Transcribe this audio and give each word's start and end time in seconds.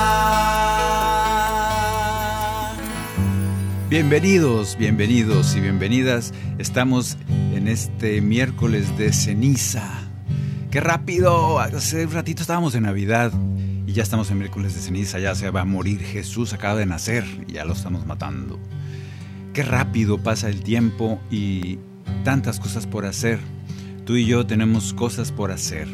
Bienvenidos, 3.91 4.77
bienvenidos 4.79 5.57
y 5.57 5.61
bienvenidas. 5.61 6.33
Estamos 6.59 7.19
en 7.53 7.67
este 7.67 8.21
miércoles 8.21 8.97
de 8.97 9.12
ceniza. 9.12 9.91
¡Qué 10.70 10.81
rápido! 10.81 11.59
Hace 11.59 12.06
un 12.06 12.12
ratito 12.12 12.43
estábamos 12.43 12.77
en 12.77 12.84
Navidad 12.84 13.33
y 13.87 13.93
ya 13.93 14.05
estamos 14.05 14.31
en 14.31 14.39
miércoles 14.39 14.77
de 14.77 14.81
ceniza. 14.83 15.19
Ya 15.19 15.34
se 15.34 15.50
va 15.50 15.62
a 15.62 15.65
morir 15.65 16.00
Jesús, 16.00 16.53
acaba 16.53 16.77
de 16.77 16.87
nacer 16.87 17.25
y 17.48 17.55
ya 17.55 17.65
lo 17.65 17.73
estamos 17.73 18.06
matando. 18.06 18.61
¡Qué 19.53 19.65
rápido 19.65 20.23
pasa 20.23 20.48
el 20.48 20.62
tiempo 20.62 21.20
y 21.28 21.81
tantas 22.23 22.61
cosas 22.61 22.87
por 22.87 23.05
hacer! 23.05 23.41
Tú 24.05 24.17
y 24.17 24.27
yo 24.27 24.45
tenemos 24.45 24.92
cosas 24.95 25.31
por 25.31 25.53
hacer. 25.53 25.86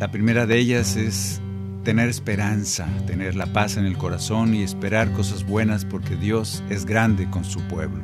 La 0.00 0.10
primera 0.10 0.46
de 0.46 0.58
ellas 0.58 0.96
es 0.96 1.42
tener 1.84 2.08
esperanza, 2.08 2.88
tener 3.06 3.36
la 3.36 3.52
paz 3.52 3.76
en 3.76 3.84
el 3.84 3.98
corazón 3.98 4.54
y 4.54 4.62
esperar 4.62 5.12
cosas 5.12 5.46
buenas 5.46 5.84
porque 5.84 6.16
Dios 6.16 6.64
es 6.70 6.86
grande 6.86 7.28
con 7.28 7.44
su 7.44 7.60
pueblo. 7.68 8.02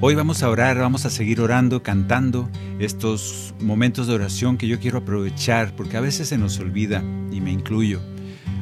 Hoy 0.00 0.16
vamos 0.16 0.42
a 0.42 0.48
orar, 0.48 0.78
vamos 0.78 1.06
a 1.06 1.10
seguir 1.10 1.40
orando, 1.40 1.84
cantando 1.84 2.50
estos 2.80 3.54
momentos 3.60 4.08
de 4.08 4.14
oración 4.14 4.56
que 4.56 4.66
yo 4.66 4.80
quiero 4.80 4.98
aprovechar 4.98 5.76
porque 5.76 5.96
a 5.96 6.00
veces 6.00 6.28
se 6.28 6.38
nos 6.38 6.58
olvida 6.58 7.04
y 7.30 7.40
me 7.40 7.52
incluyo. 7.52 8.00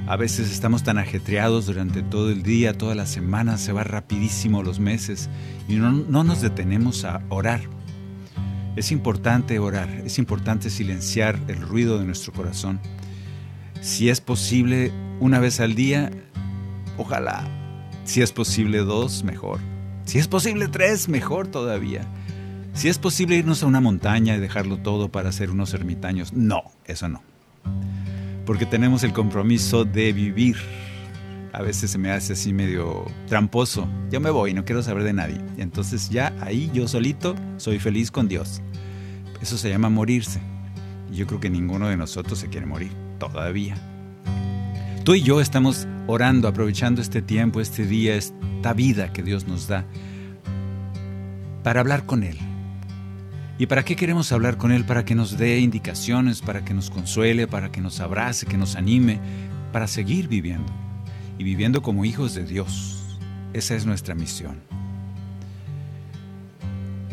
A 0.07 0.17
veces 0.17 0.51
estamos 0.51 0.83
tan 0.83 0.99
ajetreados 0.99 1.65
durante 1.65 2.03
todo 2.03 2.31
el 2.31 2.43
día, 2.43 2.77
toda 2.77 2.95
la 2.95 3.07
semana, 3.07 3.57
se 3.57 3.73
va 3.73 3.85
rapidísimo 3.85 4.63
los 4.63 4.79
meses 4.79 5.31
y 5.69 5.77
no, 5.77 5.91
no 5.91 6.23
nos 6.23 6.43
detenemos 6.43 7.05
a 7.05 7.23
orar. 7.31 7.78
Es 8.79 8.93
importante 8.93 9.59
orar, 9.59 9.91
es 10.05 10.21
importante 10.21 10.71
silenciar 10.71 11.37
el 11.49 11.61
ruido 11.61 11.99
de 11.99 12.05
nuestro 12.05 12.33
corazón. 12.33 12.79
Si 13.81 14.09
es 14.09 14.21
posible 14.21 14.93
una 15.19 15.41
vez 15.41 15.59
al 15.59 15.75
día, 15.75 16.13
ojalá. 16.97 17.45
Si 18.05 18.23
es 18.23 18.31
posible 18.31 18.79
dos, 18.79 19.25
mejor. 19.25 19.59
Si 20.05 20.21
es 20.21 20.29
posible 20.29 20.69
tres, 20.69 21.09
mejor 21.09 21.49
todavía. 21.49 22.03
Si 22.73 22.89
es 22.89 22.99
posible 22.99 23.35
irnos 23.35 23.65
a 23.65 23.67
una 23.67 23.81
montaña 23.81 24.37
y 24.37 24.39
dejarlo 24.39 24.77
todo 24.77 25.09
para 25.09 25.31
hacer 25.31 25.51
unos 25.51 25.75
ermitaños, 25.75 26.33
no, 26.33 26.63
eso 26.85 27.09
no. 27.09 27.21
Porque 28.47 28.65
tenemos 28.65 29.03
el 29.03 29.13
compromiso 29.13 29.85
de 29.85 30.13
vivir. 30.13 30.57
A 31.53 31.63
veces 31.63 31.91
se 31.91 31.99
me 31.99 32.13
hace 32.13 32.35
así 32.35 32.53
medio 32.53 33.07
tramposo. 33.27 33.89
Yo 34.13 34.21
me 34.21 34.31
voy, 34.31 34.55
no 34.55 34.65
quiero 34.65 34.85
saber 34.85 35.03
de 35.03 35.15
nadie. 35.15 35.41
Entonces 35.57 36.11
ya 36.11 36.33
ahí 36.41 36.71
yo 36.73 36.87
solito 36.87 37.35
soy 37.57 37.81
feliz 37.81 38.13
con 38.13 38.29
Dios. 38.29 38.63
Eso 39.41 39.57
se 39.59 39.71
llama 39.71 39.89
morirse. 39.89 40.41
Y 41.11 41.17
yo 41.17 41.27
creo 41.27 41.41
que 41.41 41.51
ninguno 41.51 41.89
de 41.89 41.97
nosotros 41.97 42.39
se 42.39 42.49
quiere 42.49 42.67
morir 42.67 42.93
todavía. 43.19 43.77
Tú 45.05 45.15
y 45.15 45.23
yo 45.23 45.41
estamos 45.41 45.87
orando, 46.07 46.49
aprovechando 46.49 47.01
este 47.01 47.23
tiempo, 47.23 47.61
este 47.61 47.87
día, 47.87 48.15
esta 48.15 48.73
vida 48.75 49.13
que 49.13 49.23
Dios 49.23 49.47
nos 49.47 49.69
da, 49.69 49.87
para 51.63 51.81
hablar 51.81 52.05
con 52.05 52.23
Él. 52.23 52.39
¿Y 53.59 53.67
para 53.67 53.85
qué 53.85 53.97
queremos 53.97 54.31
hablar 54.31 54.57
con 54.57 54.71
Él? 54.71 54.85
Para 54.85 55.05
que 55.05 55.15
nos 55.15 55.37
dé 55.37 55.59
indicaciones, 55.59 56.43
para 56.43 56.65
que 56.65 56.75
nos 56.75 56.91
consuele, 56.91 57.49
para 57.49 57.73
que 57.73 57.81
nos 57.81 58.01
abrace, 58.01 58.47
que 58.47 58.57
nos 58.57 58.77
anime, 58.77 59.19
para 59.73 59.87
seguir 59.87 60.29
viviendo. 60.29 60.73
Y 61.39 61.45
viviendo 61.45 61.83
como 61.83 62.05
hijos 62.05 62.35
de 62.35 62.45
Dios. 62.45 63.19
Esa 63.53 63.75
es 63.75 63.87
nuestra 63.87 64.15
misión. 64.15 64.68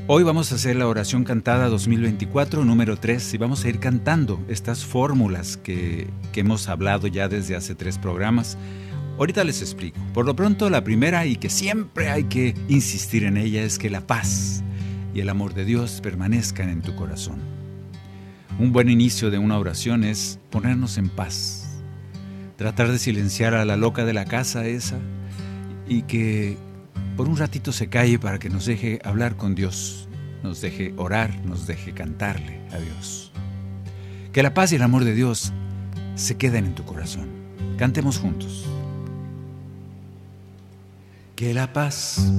Hoy 0.07 0.21
vamos 0.21 0.51
a 0.51 0.55
hacer 0.55 0.75
la 0.75 0.87
oración 0.87 1.23
cantada 1.23 1.67
2024, 1.67 2.63
número 2.63 2.95
3, 2.95 3.33
y 3.33 3.37
vamos 3.39 3.65
a 3.65 3.69
ir 3.69 3.79
cantando 3.79 4.39
estas 4.47 4.85
fórmulas 4.85 5.57
que, 5.57 6.07
que, 6.31 6.41
hemos 6.41 6.69
hablado 6.69 7.07
ya 7.07 7.27
desde 7.27 7.55
hace 7.55 7.73
tres 7.73 7.97
programas. 7.97 8.55
Ahorita 9.17 9.43
les 9.43 9.63
explico. 9.63 9.97
Por 10.13 10.27
lo 10.27 10.35
pronto, 10.35 10.69
la 10.69 10.83
primera 10.83 11.25
y 11.25 11.37
que 11.37 11.49
siempre 11.49 12.11
hay 12.11 12.25
que 12.25 12.53
insistir 12.67 13.23
en 13.23 13.35
ella 13.35 13.63
es 13.63 13.79
que 13.79 13.89
la 13.89 14.05
paz 14.05 14.63
y 15.15 15.21
el 15.21 15.29
amor 15.29 15.55
de 15.55 15.65
Dios 15.65 16.01
permanezcan 16.03 16.69
en 16.69 16.83
tu 16.83 16.95
corazón. 16.95 17.39
Un 18.59 18.71
buen 18.71 18.91
inicio 18.91 19.31
de 19.31 19.39
una 19.39 19.57
oración 19.57 20.03
es 20.03 20.37
ponernos 20.51 20.99
en 20.99 21.09
paz, 21.09 21.81
tratar 22.57 22.91
de 22.91 22.99
silenciar 22.99 23.55
a 23.55 23.65
la 23.65 23.75
loca 23.75 24.05
de 24.05 24.13
la 24.13 24.25
casa 24.25 24.67
esa 24.67 24.99
y 25.87 26.03
que 26.03 26.59
por 27.15 27.29
un 27.29 27.37
ratito 27.37 27.71
se 27.71 27.87
calle 27.87 28.19
para 28.19 28.39
que 28.39 28.49
nos 28.49 28.65
deje 28.65 28.99
hablar 29.03 29.37
con 29.37 29.55
Dios, 29.55 30.09
nos 30.43 30.61
deje 30.61 30.93
orar, 30.97 31.39
nos 31.45 31.65
deje 31.65 31.93
cantarle 31.93 32.59
a 32.71 32.77
Dios. 32.77 33.31
Que 34.33 34.43
la 34.43 34.53
paz 34.53 34.71
y 34.71 34.75
el 34.75 34.81
amor 34.81 35.05
de 35.05 35.13
Dios 35.13 35.53
se 36.15 36.37
queden 36.37 36.65
en 36.65 36.75
tu 36.75 36.83
corazón. 36.83 37.29
Cantemos 37.77 38.17
juntos. 38.17 38.65
Que 41.35 41.53
la 41.53 41.71
paz 41.71 42.31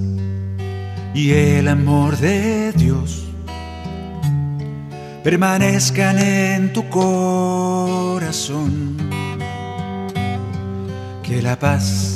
y 1.14 1.32
el 1.32 1.68
amor 1.68 2.18
de 2.18 2.72
Dios 2.72 3.26
permanezcan 5.24 6.18
en 6.18 6.72
tu 6.72 6.88
corazón. 6.88 8.96
Que 11.22 11.42
la 11.42 11.58
paz 11.58 12.15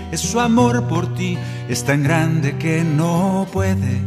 es 0.11 0.19
su 0.19 0.39
amor 0.39 0.87
por 0.87 1.13
ti, 1.15 1.37
es 1.69 1.83
tan 1.83 2.03
grande 2.03 2.57
que 2.57 2.83
no 2.83 3.47
puede 3.51 4.01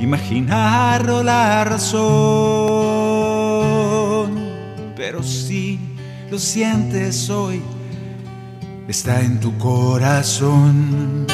imaginarlo 0.00 1.22
la 1.22 1.64
razón. 1.64 1.96
Pero 4.94 5.22
si 5.22 5.78
lo 6.30 6.38
sientes 6.38 7.30
hoy, 7.30 7.62
está 8.88 9.20
en 9.20 9.40
tu 9.40 9.56
corazón. 9.56 11.26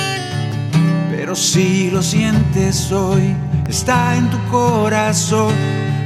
Pero 1.11 1.35
si 1.35 1.91
lo 1.91 2.03
sientes 2.03 2.93
hoy, 2.93 3.35
está 3.69 4.17
en 4.17 4.31
tu 4.31 4.39
corazón 4.51 5.53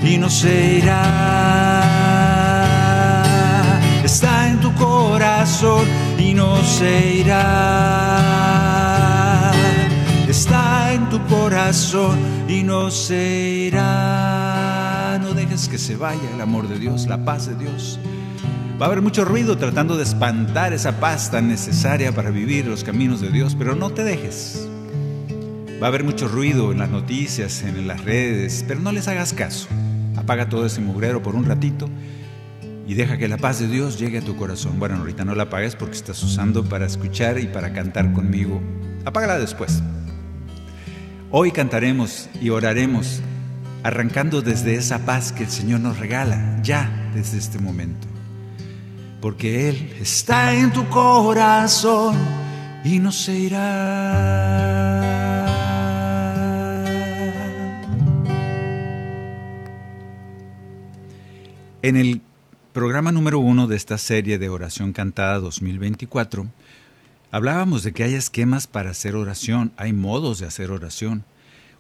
y 0.03 0.17
no 0.19 0.31
se 0.31 0.79
irá. 0.79 1.83
Está 4.05 4.49
en 4.49 4.61
tu 4.61 4.73
corazón 4.75 6.06
y 6.19 6.35
no 6.35 6.63
se 6.63 7.17
irá. 7.17 7.43
Está 10.29 10.93
en 10.93 11.09
tu 11.09 11.25
corazón 11.27 12.19
y 12.49 12.63
no 12.63 12.91
se 12.91 13.69
irá. 13.69 15.19
No 15.23 15.35
dejes 15.35 15.69
que 15.69 15.79
se 15.79 15.97
vaya 15.97 16.31
el 16.35 16.41
amor 16.41 16.69
de 16.69 16.79
Dios, 16.79 17.07
la 17.07 17.25
paz 17.25 17.47
de 17.47 17.55
Dios. 17.57 17.99
Va 18.81 18.87
a 18.87 18.89
haber 18.89 19.03
mucho 19.03 19.25
ruido 19.25 19.57
tratando 19.57 19.97
de 19.97 20.03
espantar 20.03 20.73
esa 20.73 21.01
paz 21.01 21.31
tan 21.31 21.49
necesaria 21.49 22.13
para 22.13 22.31
vivir 22.31 22.67
los 22.67 22.85
caminos 22.85 23.21
de 23.21 23.31
Dios, 23.31 23.55
pero 23.59 23.75
no 23.75 23.91
te 23.91 24.05
dejes. 24.05 24.69
Va 25.81 25.87
a 25.87 25.89
haber 25.89 26.05
mucho 26.05 26.29
ruido 26.29 26.73
en 26.73 26.79
las 26.79 26.91
noticias, 26.91 27.63
en 27.63 27.87
las 27.87 28.05
redes, 28.05 28.65
pero 28.69 28.81
no 28.81 28.93
les 28.93 29.09
hagas 29.09 29.33
caso. 29.33 29.69
Apaga 30.17 30.49
todo 30.49 30.67
ese 30.67 30.81
mugrero 30.81 31.23
por 31.23 31.35
un 31.35 31.45
ratito 31.45 31.89
y 32.87 32.95
deja 32.95 33.19
que 33.19 33.29
la 33.29 33.37
paz 33.37 33.59
de 33.59 33.67
Dios 33.67 33.99
llegue 33.99 34.19
a 34.19 34.23
tu 34.23 34.37
corazón. 34.37 34.79
Bueno, 34.79 34.97
ahorita 34.97 35.25
no 35.25 35.35
la 35.35 35.45
apagues 35.45 35.75
porque 35.75 35.97
estás 35.97 36.23
usando 36.23 36.65
para 36.65 36.87
escuchar 36.87 37.39
y 37.39 37.47
para 37.47 37.73
cantar 37.73 38.13
conmigo. 38.13 38.61
Apágala 39.05 39.39
después. 39.39 39.83
Hoy 41.33 41.51
cantaremos 41.51 42.29
y 42.41 42.51
oraremos 42.51 43.21
arrancando 43.83 44.41
desde 44.41 44.77
esa 44.77 45.05
paz 45.05 45.33
que 45.33 45.43
el 45.45 45.51
Señor 45.51 45.81
nos 45.81 45.99
regala 45.99 46.61
ya 46.63 47.11
desde 47.15 47.39
este 47.39 47.59
momento. 47.59 48.07
Porque 49.21 49.69
Él 49.69 49.93
está 50.01 50.55
en 50.55 50.73
tu 50.73 50.89
corazón 50.89 52.17
y 52.85 53.01
no 53.01 53.11
se 53.11 53.37
irá. 53.37 54.77
En 61.83 61.97
el 61.97 62.21
programa 62.77 63.11
número 63.11 63.39
uno 63.39 63.67
de 63.69 63.75
esta 63.75 63.97
serie 63.97 64.37
de 64.37 64.51
Oración 64.51 64.93
Cantada 64.93 65.39
2024, 65.39 66.47
hablábamos 67.31 67.83
de 67.83 67.93
que 67.93 68.05
hay 68.05 68.13
esquemas 68.13 68.67
para 68.67 68.91
hacer 68.91 69.17
oración, 69.17 69.73
hay 69.79 69.95
modos 69.95 70.41
de 70.41 70.47
hacer 70.47 70.71
oración. 70.71 71.25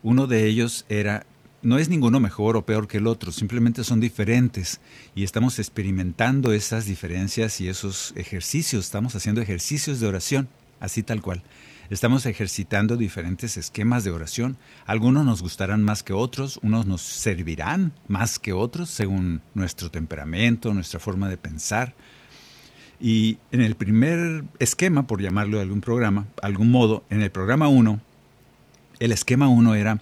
Uno 0.03 0.27
de 0.27 0.47
ellos 0.47 0.87
era 0.89 1.27
no 1.61 1.77
es 1.77 1.91
ninguno 1.91 2.19
mejor 2.19 2.57
o 2.57 2.65
peor 2.65 2.89
que 2.89 2.97
el 2.97 3.09
otro, 3.09 3.31
simplemente 3.31 3.85
son 3.85 4.01
diferentes 4.01 4.81
y 5.15 5.25
estamos 5.25 5.59
experimentando 5.59 6.55
esas 6.55 6.87
diferencias 6.87 7.61
y 7.61 7.69
esos 7.69 8.15
ejercicios, 8.17 8.87
estamos 8.87 9.15
haciendo 9.15 9.43
ejercicios 9.43 10.01
de 10.01 10.07
oración, 10.07 10.49
así 10.81 11.03
tal 11.03 11.21
cual. 11.21 11.43
Estamos 11.89 12.27
ejercitando 12.27 12.97
diferentes 12.97 13.57
esquemas 13.57 14.03
de 14.03 14.11
oración. 14.11 14.57
Algunos 14.87 15.25
nos 15.25 15.41
gustarán 15.41 15.85
más 15.85 16.03
que 16.03 16.13
otros, 16.13 16.59
unos 16.63 16.85
nos 16.85 17.01
servirán 17.01 17.93
más 18.09 18.41
que 18.41 18.53
otros 18.53 18.91
según 18.91 19.41
nuestro 19.55 19.89
temperamento, 19.89 20.75
nuestra 20.75 20.99
forma 20.99 21.29
de 21.29 21.37
pensar. 21.37 21.95
Y 23.01 23.39
en 23.53 23.61
el 23.61 23.77
primer 23.77 24.43
esquema, 24.59 25.07
por 25.07 25.23
llamarlo 25.23 25.59
de 25.59 25.63
algún 25.63 25.81
programa, 25.81 26.27
algún 26.43 26.73
modo, 26.73 27.05
en 27.09 27.23
el 27.23 27.31
programa 27.31 27.69
1, 27.69 28.01
el 28.99 29.13
esquema 29.13 29.47
1 29.47 29.77
era 29.77 30.01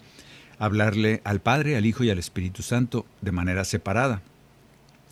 hablarle 0.58 1.20
al 1.25 1.40
Padre, 1.40 1.76
al 1.76 1.84
Hijo 1.84 2.02
y 2.02 2.08
al 2.08 2.19
Espíritu 2.19 2.62
Santo 2.62 3.04
de 3.20 3.32
manera 3.32 3.64
separada 3.66 4.22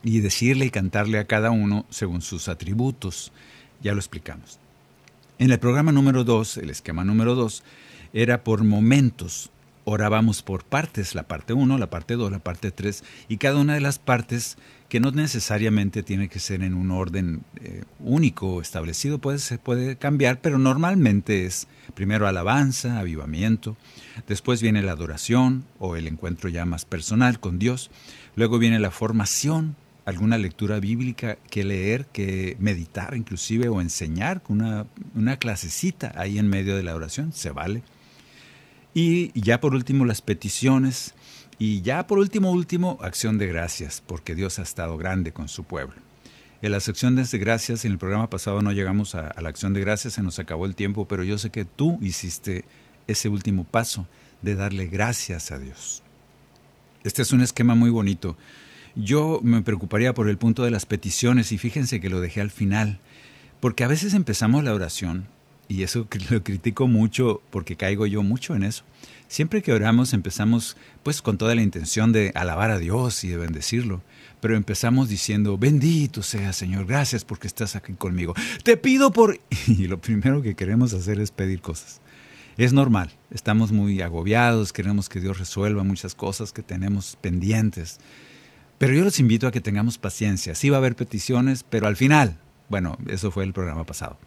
y 0.02 0.20
decirle 0.20 0.64
y 0.64 0.70
cantarle 0.70 1.18
a 1.18 1.26
cada 1.26 1.50
uno 1.50 1.84
según 1.90 2.22
sus 2.22 2.48
atributos. 2.48 3.30
Ya 3.82 3.92
lo 3.92 3.98
explicamos. 3.98 4.61
En 5.42 5.50
el 5.50 5.58
programa 5.58 5.90
número 5.90 6.22
2, 6.22 6.58
el 6.58 6.70
esquema 6.70 7.02
número 7.02 7.34
2, 7.34 7.64
era 8.12 8.44
por 8.44 8.62
momentos. 8.62 9.50
Orábamos 9.82 10.40
por 10.40 10.62
partes, 10.62 11.16
la 11.16 11.24
parte 11.24 11.52
1, 11.52 11.78
la 11.78 11.90
parte 11.90 12.14
2, 12.14 12.30
la 12.30 12.38
parte 12.38 12.70
3, 12.70 13.02
y 13.28 13.38
cada 13.38 13.58
una 13.58 13.74
de 13.74 13.80
las 13.80 13.98
partes 13.98 14.56
que 14.88 15.00
no 15.00 15.10
necesariamente 15.10 16.04
tiene 16.04 16.28
que 16.28 16.38
ser 16.38 16.62
en 16.62 16.74
un 16.74 16.92
orden 16.92 17.42
eh, 17.56 17.82
único 17.98 18.62
establecido, 18.62 19.18
puede, 19.18 19.40
se 19.40 19.58
puede 19.58 19.96
cambiar, 19.96 20.40
pero 20.40 20.58
normalmente 20.58 21.44
es 21.44 21.66
primero 21.96 22.28
alabanza, 22.28 23.00
avivamiento, 23.00 23.76
después 24.28 24.62
viene 24.62 24.80
la 24.80 24.92
adoración 24.92 25.64
o 25.80 25.96
el 25.96 26.06
encuentro 26.06 26.50
ya 26.50 26.64
más 26.66 26.84
personal 26.84 27.40
con 27.40 27.58
Dios, 27.58 27.90
luego 28.36 28.60
viene 28.60 28.78
la 28.78 28.92
formación, 28.92 29.74
alguna 30.04 30.38
lectura 30.38 30.80
bíblica 30.80 31.38
que 31.50 31.64
leer, 31.64 32.06
que 32.06 32.56
meditar 32.58 33.14
inclusive 33.16 33.68
o 33.68 33.80
enseñar, 33.80 34.42
una, 34.48 34.86
una 35.14 35.38
clasecita 35.38 36.12
ahí 36.16 36.38
en 36.38 36.48
medio 36.48 36.76
de 36.76 36.82
la 36.82 36.94
oración, 36.94 37.32
se 37.32 37.50
vale. 37.50 37.82
Y 38.94 39.38
ya 39.40 39.60
por 39.60 39.74
último 39.74 40.04
las 40.04 40.20
peticiones, 40.20 41.14
y 41.58 41.82
ya 41.82 42.06
por 42.06 42.18
último, 42.18 42.50
último, 42.50 42.98
acción 43.02 43.38
de 43.38 43.46
gracias, 43.46 44.02
porque 44.04 44.34
Dios 44.34 44.58
ha 44.58 44.62
estado 44.62 44.96
grande 44.98 45.32
con 45.32 45.48
su 45.48 45.64
pueblo. 45.64 45.94
En 46.60 46.72
las 46.72 46.88
acciones 46.88 47.30
de 47.30 47.38
gracias, 47.38 47.84
en 47.84 47.92
el 47.92 47.98
programa 47.98 48.30
pasado 48.30 48.62
no 48.62 48.72
llegamos 48.72 49.14
a, 49.14 49.34
la 49.40 49.48
acción 49.48 49.72
de 49.72 49.80
gracias, 49.80 50.14
se 50.14 50.22
nos 50.22 50.38
acabó 50.38 50.66
el 50.66 50.76
tiempo, 50.76 51.08
pero 51.08 51.24
yo 51.24 51.38
sé 51.38 51.50
que 51.50 51.64
tú 51.64 51.98
hiciste 52.00 52.64
ese 53.06 53.28
último 53.28 53.64
paso 53.64 54.06
de 54.42 54.54
darle 54.54 54.86
gracias 54.86 55.50
a 55.50 55.58
Dios. 55.58 56.02
Este 57.02 57.22
es 57.22 57.32
un 57.32 57.40
esquema 57.40 57.74
muy 57.74 57.90
bonito. 57.90 58.36
Yo 58.94 59.40
me 59.42 59.62
preocuparía 59.62 60.14
por 60.14 60.28
el 60.28 60.38
punto 60.38 60.64
de 60.64 60.70
las 60.70 60.86
peticiones 60.86 61.52
y 61.52 61.58
fíjense 61.58 62.00
que 62.00 62.10
lo 62.10 62.20
dejé 62.20 62.40
al 62.40 62.50
final, 62.50 63.00
porque 63.60 63.84
a 63.84 63.88
veces 63.88 64.14
empezamos 64.14 64.64
la 64.64 64.74
oración, 64.74 65.26
y 65.72 65.82
eso 65.82 66.06
lo 66.30 66.42
critico 66.42 66.86
mucho 66.86 67.40
porque 67.50 67.76
caigo 67.76 68.06
yo 68.06 68.22
mucho 68.22 68.54
en 68.54 68.64
eso. 68.64 68.84
Siempre 69.28 69.62
que 69.62 69.72
oramos 69.72 70.12
empezamos 70.12 70.76
pues 71.02 71.22
con 71.22 71.38
toda 71.38 71.54
la 71.54 71.62
intención 71.62 72.12
de 72.12 72.32
alabar 72.34 72.70
a 72.70 72.78
Dios 72.78 73.24
y 73.24 73.28
de 73.28 73.38
bendecirlo, 73.38 74.02
pero 74.40 74.56
empezamos 74.56 75.08
diciendo, 75.08 75.56
bendito 75.56 76.22
sea 76.22 76.52
Señor, 76.52 76.86
gracias 76.86 77.24
porque 77.24 77.46
estás 77.46 77.74
aquí 77.74 77.94
conmigo. 77.94 78.34
Te 78.62 78.76
pido 78.76 79.12
por... 79.12 79.40
Y 79.66 79.86
lo 79.86 80.00
primero 80.00 80.42
que 80.42 80.54
queremos 80.54 80.92
hacer 80.92 81.18
es 81.18 81.30
pedir 81.30 81.62
cosas. 81.62 82.00
Es 82.58 82.74
normal, 82.74 83.10
estamos 83.30 83.72
muy 83.72 84.02
agobiados, 84.02 84.74
queremos 84.74 85.08
que 85.08 85.20
Dios 85.20 85.38
resuelva 85.38 85.82
muchas 85.84 86.14
cosas 86.14 86.52
que 86.52 86.62
tenemos 86.62 87.16
pendientes. 87.22 87.98
Pero 88.82 88.94
yo 88.94 89.04
los 89.04 89.20
invito 89.20 89.46
a 89.46 89.52
que 89.52 89.60
tengamos 89.60 89.96
paciencia. 89.96 90.56
Sí 90.56 90.68
va 90.68 90.78
a 90.78 90.80
haber 90.80 90.96
peticiones, 90.96 91.62
pero 91.62 91.86
al 91.86 91.94
final, 91.94 92.40
bueno, 92.68 92.98
eso 93.06 93.30
fue 93.30 93.44
el 93.44 93.52
programa 93.52 93.86
pasado. 93.86 94.18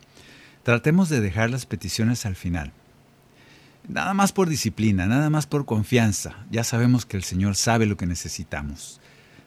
Tratemos 0.63 1.10
de 1.10 1.19
dejar 1.19 1.50
las 1.50 1.66
peticiones 1.66 2.25
al 2.25 2.38
final. 2.38 2.72
Nada 3.90 4.13
más 4.13 4.31
por 4.31 4.48
disciplina, 4.48 5.07
nada 5.07 5.30
más 5.30 5.46
por 5.46 5.66
confianza. 5.66 6.46
Ya 6.52 6.63
sabemos 6.63 7.06
que 7.06 7.18
el 7.18 7.24
Señor 7.24 7.57
sabe 7.57 7.86
lo 7.86 7.98
que 7.98 8.06
necesitamos. 8.06 9.02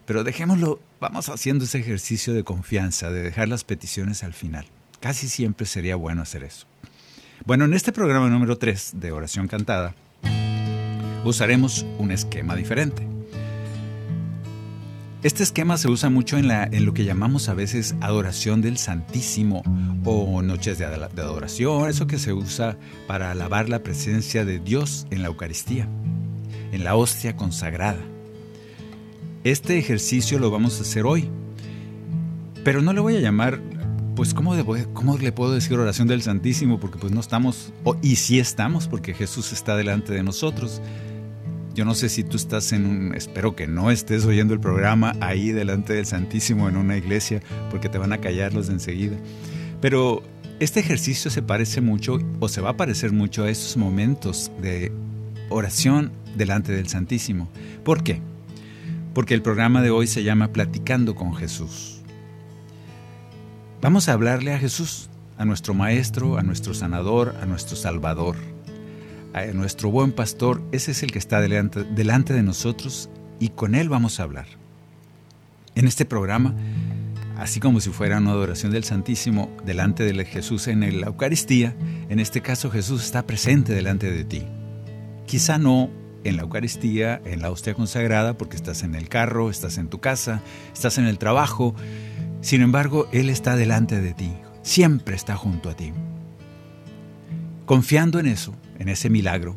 Pero 0.05 0.25
dejémoslo, 0.25 0.79
vamos 1.01 1.31
haciendo 1.31 1.65
ese 1.65 1.79
ejercicio 1.79 2.35
de 2.35 2.45
confianza, 2.45 3.11
de 3.11 3.23
dejar 3.23 3.49
las 3.49 3.65
peticiones 3.65 4.23
al 4.23 4.35
final. 4.35 4.67
Casi 5.01 5.27
siempre 5.27 5.65
sería 5.65 5.97
bueno 5.97 6.21
hacer 6.21 6.45
eso. 6.45 6.67
Bueno, 7.47 7.65
en 7.65 7.73
este 7.73 7.93
programa 7.93 8.29
número 8.29 8.59
3 8.59 8.91
de 8.97 9.13
oración 9.13 9.49
cantada, 9.49 9.95
usaremos 11.25 11.87
un 11.97 12.11
esquema 12.11 12.55
diferente. 12.55 13.18
Este 15.25 15.43
esquema 15.43 15.77
se 15.79 15.89
usa 15.89 16.11
mucho 16.11 16.39
en, 16.39 16.47
lo 16.87 16.95
que 16.95 17.05
llamamos 17.05 17.49
a 17.49 17.55
veces 17.55 17.97
adoración 18.01 18.63
del 18.63 18.79
Santísimo 18.79 19.65
o 20.05 20.43
noches 20.43 20.79
de, 20.79 20.87
de, 20.87 21.23
adoración, 21.23 21.89
eso 21.89 22.07
que 22.07 22.21
se 22.21 22.33
usa 22.33 22.79
para 23.09 23.33
alabar 23.33 23.69
la 23.69 23.83
presencia 23.83 24.45
de 24.45 24.61
Dios 24.61 25.09
en 25.11 25.23
la 25.23 25.29
Eucaristía, 25.29 25.89
en 26.71 26.85
la 26.85 26.95
hostia 26.95 27.35
consagrada. 27.35 27.99
Este 29.43 29.77
ejercicio 29.77 30.39
lo 30.39 30.53
vamos 30.53 30.79
a 30.79 30.83
hacer 30.83 31.05
hoy, 31.05 31.29
pero 32.63 32.81
no 32.81 32.93
le 32.93 33.01
voy 33.01 33.17
a 33.17 33.21
llamar, 33.21 33.61
pues, 34.15 34.35
¿cómo, 34.35 34.55
cómo 34.93 35.19
le 35.19 35.33
puedo 35.33 35.53
decir 35.53 35.77
oración 35.77 36.07
del 36.07 36.23
Santísimo? 36.23 36.79
Porque 36.79 36.99
pues 36.99 37.13
no 37.13 37.19
estamos, 37.19 37.73
y 38.03 38.17
sí 38.17 38.39
estamos, 38.39 38.87
porque 38.87 39.15
Jesús 39.15 39.53
está 39.53 39.77
delante 39.77 40.13
de 40.13 40.23
nosotros 40.23 40.81
yo 41.79 41.85
no 41.85 41.95
sé 41.95 42.09
si 42.09 42.25
tú 42.25 42.37
estás 42.37 42.73
en 42.73 42.87
un, 42.87 43.15
espero 43.15 43.55
que 43.55 43.69
no 43.69 43.93
estés 43.93 44.25
oyendo 44.25 44.53
el 44.53 44.59
programa 44.59 45.15
ahí 45.21 45.53
delante 45.53 45.93
del 45.93 46.07
Santísimo 46.07 46.69
en 46.69 46.77
una 46.77 46.97
iglesia, 46.97 47.41
porque 47.71 47.89
te 47.89 47.99
van 47.99 48.13
a 48.13 48.19
callar 48.19 48.53
los 48.53 48.67
de 48.67 48.73
enseguida. 48.73 49.17
Pero 49.81 50.25
este 50.59 50.81
ejercicio 50.81 51.31
se 51.31 51.41
parece 51.41 51.81
mucho, 51.81 52.19
o 52.41 52.49
se 52.49 52.61
va 52.61 52.71
a 52.71 52.77
parecer 52.77 53.13
mucho 53.13 53.45
a 53.45 53.51
esos 53.51 53.77
momentos 53.77 54.51
de 54.61 54.91
oración 55.51 56.11
delante 56.35 56.73
del 56.73 56.89
Santísimo. 56.89 57.49
¿Por 57.85 58.03
qué? 58.03 58.21
Porque 59.15 59.35
el 59.35 59.43
programa 59.43 59.81
de 59.81 59.91
hoy 59.91 60.09
se 60.09 60.25
llama 60.25 60.53
Platicando 60.53 61.15
con 61.15 61.37
Jesús. 61.37 62.01
Vamos 63.81 64.09
a 64.09 64.15
hablarle 64.15 64.53
a 64.53 64.59
Jesús, 64.59 65.11
a 65.37 65.45
nuestro 65.45 65.75
Maestro, 65.75 66.39
a 66.39 66.43
nuestro 66.43 66.75
Sanador, 66.75 67.37
a 67.41 67.47
nuestro 67.47 67.77
Salvador 67.77 68.35
nuestro 69.55 69.91
buen 69.91 70.13
pastor, 70.13 70.63
ese 70.73 70.93
es 70.93 71.03
el 71.03 71.13
que 71.13 71.19
está 71.19 71.41
delante, 71.41 71.85
delante 71.85 72.33
de 72.33 72.43
nosotros 72.43 73.11
y 73.39 73.51
con 73.51 73.75
él 73.75 73.89
vamos 73.89 74.21
a 74.21 74.25
hablar. 74.25 74.47
En 75.75 75.87
este 75.87 76.05
programa, 76.05 76.55
así 77.37 77.61
como 77.61 77.81
si 77.81 77.91
fuera 77.91 78.19
una 78.19 78.33
adoración 78.33 78.73
del 78.73 78.85
Santísimo 78.85 79.51
delante 79.65 80.05
de 80.05 80.25
Jesús 80.25 80.67
en 80.67 81.01
la 81.01 81.07
Eucaristía, 81.07 81.77
en 82.09 82.19
este 82.19 82.41
caso 82.41 82.71
Jesús 82.71 83.05
está 83.05 83.27
presente 83.27 83.73
delante 83.73 84.11
de 84.11 84.25
ti. 84.25 84.45
Quizá 85.27 85.59
no 85.59 85.91
en 86.25 86.37
la 86.37 86.43
Eucaristía, 86.43 87.21
en 87.25 87.41
la 87.41 87.51
hostia 87.51 87.75
consagrada, 87.75 88.37
porque 88.37 88.57
estás 88.57 88.83
en 88.83 88.95
el 88.95 89.09
carro, 89.09 89.51
estás 89.51 89.79
en 89.79 89.89
tu 89.89 90.01
casa, 90.01 90.43
estás 90.73 90.99
en 90.99 91.07
el 91.07 91.19
trabajo. 91.19 91.75
Sin 92.41 92.61
embargo, 92.61 93.09
Él 93.13 93.31
está 93.31 93.57
delante 93.57 94.01
de 94.01 94.15
ti, 94.15 94.33
siempre 94.63 95.15
está 95.15 95.37
junto 95.37 95.71
a 95.71 95.75
ti. 95.75 95.93
Confiando 97.67 98.19
en 98.19 98.27
eso, 98.27 98.55
en 98.79 98.89
ese 98.89 99.11
milagro, 99.11 99.57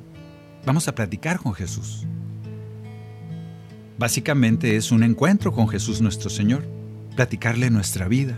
vamos 0.65 0.87
a 0.87 0.95
platicar 0.95 1.39
con 1.39 1.53
Jesús. 1.53 2.05
Básicamente 3.97 4.75
es 4.75 4.91
un 4.91 5.03
encuentro 5.03 5.51
con 5.53 5.67
Jesús 5.67 6.01
nuestro 6.01 6.29
Señor, 6.29 6.67
platicarle 7.15 7.69
nuestra 7.69 8.07
vida, 8.07 8.37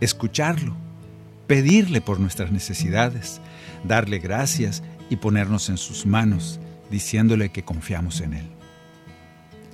escucharlo, 0.00 0.76
pedirle 1.46 2.00
por 2.00 2.18
nuestras 2.18 2.50
necesidades, 2.50 3.40
darle 3.84 4.18
gracias 4.18 4.82
y 5.10 5.16
ponernos 5.16 5.68
en 5.68 5.76
sus 5.76 6.06
manos, 6.06 6.60
diciéndole 6.90 7.50
que 7.50 7.64
confiamos 7.64 8.20
en 8.20 8.34
Él. 8.34 8.46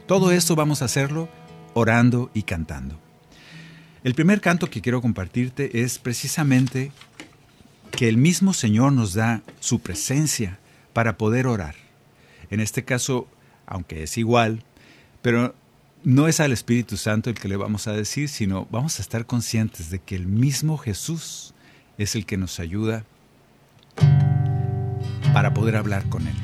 Todo 0.07 0.33
esto 0.33 0.57
vamos 0.57 0.83
a 0.83 0.87
hacerlo 0.87 1.29
orando 1.75 2.31
y 2.35 2.43
cantando. 2.43 2.99
El 4.05 4.15
primer 4.15 4.41
canto 4.41 4.69
que 4.69 4.81
quiero 4.81 5.01
compartirte 5.01 5.83
es 5.83 5.99
precisamente 5.99 6.91
que 7.93 8.09
el 8.09 8.17
mismo 8.17 8.53
Señor 8.53 8.93
nos 8.93 9.15
da 9.15 9.43
su 9.61 9.81
presencia 9.81 10.59
para 10.93 11.17
poder 11.17 11.47
orar. 11.47 11.77
En 12.51 12.61
este 12.61 12.85
caso, 12.85 13.29
aunque 13.67 14.03
es 14.03 14.19
igual, 14.19 14.65
pero 15.21 15.55
no 16.03 16.27
es 16.27 16.41
al 16.41 16.53
Espíritu 16.53 16.97
Santo 16.97 17.31
el 17.31 17.39
que 17.39 17.49
le 17.49 17.57
vamos 17.57 17.87
a 17.87 17.93
decir, 17.93 18.29
sino 18.29 18.67
vamos 18.71 18.99
a 18.99 19.03
estar 19.03 19.25
conscientes 19.25 19.91
de 19.91 20.01
que 20.01 20.17
el 20.17 20.27
mismo 20.27 20.79
Jesús 20.79 21.55
es 21.99 22.17
el 22.17 22.27
que 22.27 22.37
nos 22.37 22.59
ayuda 22.59 23.05
para 25.33 25.55
poder 25.55 25.77
hablar 25.77 26.09
con 26.09 26.27
Él. 26.27 26.35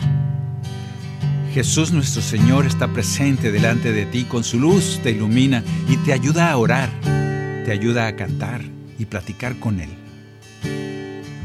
Jesús 1.53 1.93
nuestro 1.93 2.23
Señor 2.23 2.67
está 2.67 2.93
presente 2.93 3.51
delante 3.51 3.93
de 3.93 4.07
ti, 4.07 4.25
con 4.25 4.45
su 4.45 4.61
luz 4.61 5.01
te 5.03 5.11
ilumina 5.11 5.65
y 5.89 5.97
te 5.97 6.13
ayuda 6.13 6.53
a 6.53 6.57
orar, 6.57 6.91
te 7.65 7.73
ayuda 7.73 8.07
a 8.07 8.17
cantar 8.17 8.63
y 8.99 9.07
platicar 9.07 9.59
con 9.59 9.81
Él. 9.81 9.91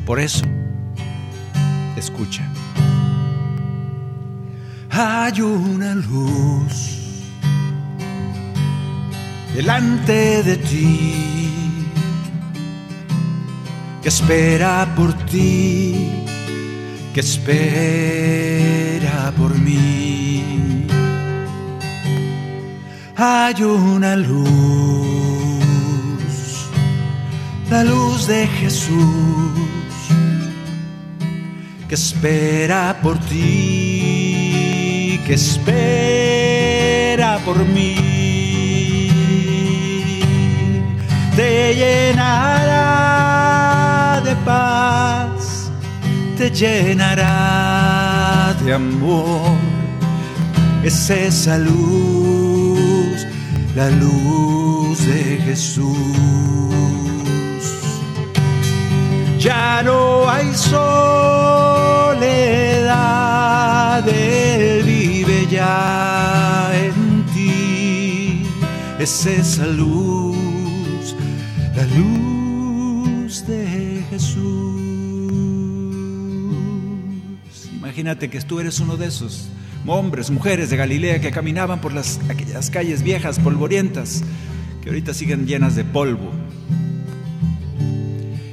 Por 0.05 0.19
eso, 0.19 0.45
escucha. 1.95 2.43
Hay 4.89 5.41
una 5.41 5.95
luz 5.95 7.23
delante 9.55 10.43
de 10.43 10.57
ti 10.57 11.23
que 14.03 14.09
espera 14.09 14.93
por 14.95 15.13
ti, 15.25 16.09
que 17.13 17.21
espera 17.21 18.53
por 19.37 19.57
mí. 19.57 20.85
Hay 23.15 23.63
una 23.63 24.17
luz, 24.17 24.49
la 27.69 27.85
luz 27.85 28.27
de 28.27 28.45
Jesús, 28.47 29.51
que 31.93 32.01
espera 32.01 32.97
por 33.03 33.19
ti, 33.19 35.19
que 35.27 35.35
espera 35.35 37.37
por 37.45 37.59
mí. 37.67 39.11
Te 41.35 41.75
llenará 41.75 42.89
de 44.25 44.35
paz, 44.37 45.69
te 46.35 46.49
llenará 46.49 48.55
de 48.65 48.73
amor. 48.73 49.55
Es 50.83 51.11
esa 51.11 51.59
luz, 51.59 53.27
la 53.75 53.91
luz 53.91 55.05
de 55.05 55.37
Jesús. 55.45 57.02
Ya 59.53 59.83
no 59.83 60.27
hay 60.27 60.51
soledad, 60.55 60.89
Él 64.09 64.83
vive 64.83 65.47
ya 65.47 66.71
en 66.73 67.23
ti. 67.33 68.47
Es 68.97 69.27
esa 69.27 69.67
luz, 69.67 71.15
la 71.75 71.85
luz 71.97 73.45
de 73.45 74.03
Jesús. 74.09 74.81
Imagínate 77.75 78.31
que 78.31 78.41
tú 78.41 78.59
eres 78.59 78.79
uno 78.79 78.97
de 78.97 79.05
esos 79.05 79.49
hombres, 79.85 80.31
mujeres 80.31 80.71
de 80.71 80.77
Galilea 80.77 81.21
que 81.21 81.29
caminaban 81.29 81.79
por 81.79 81.93
las, 81.93 82.19
aquellas 82.27 82.71
calles 82.71 83.03
viejas, 83.03 83.37
polvorientas, 83.37 84.23
que 84.81 84.89
ahorita 84.89 85.13
siguen 85.13 85.45
llenas 85.45 85.75
de 85.75 85.83
polvo. 85.83 86.31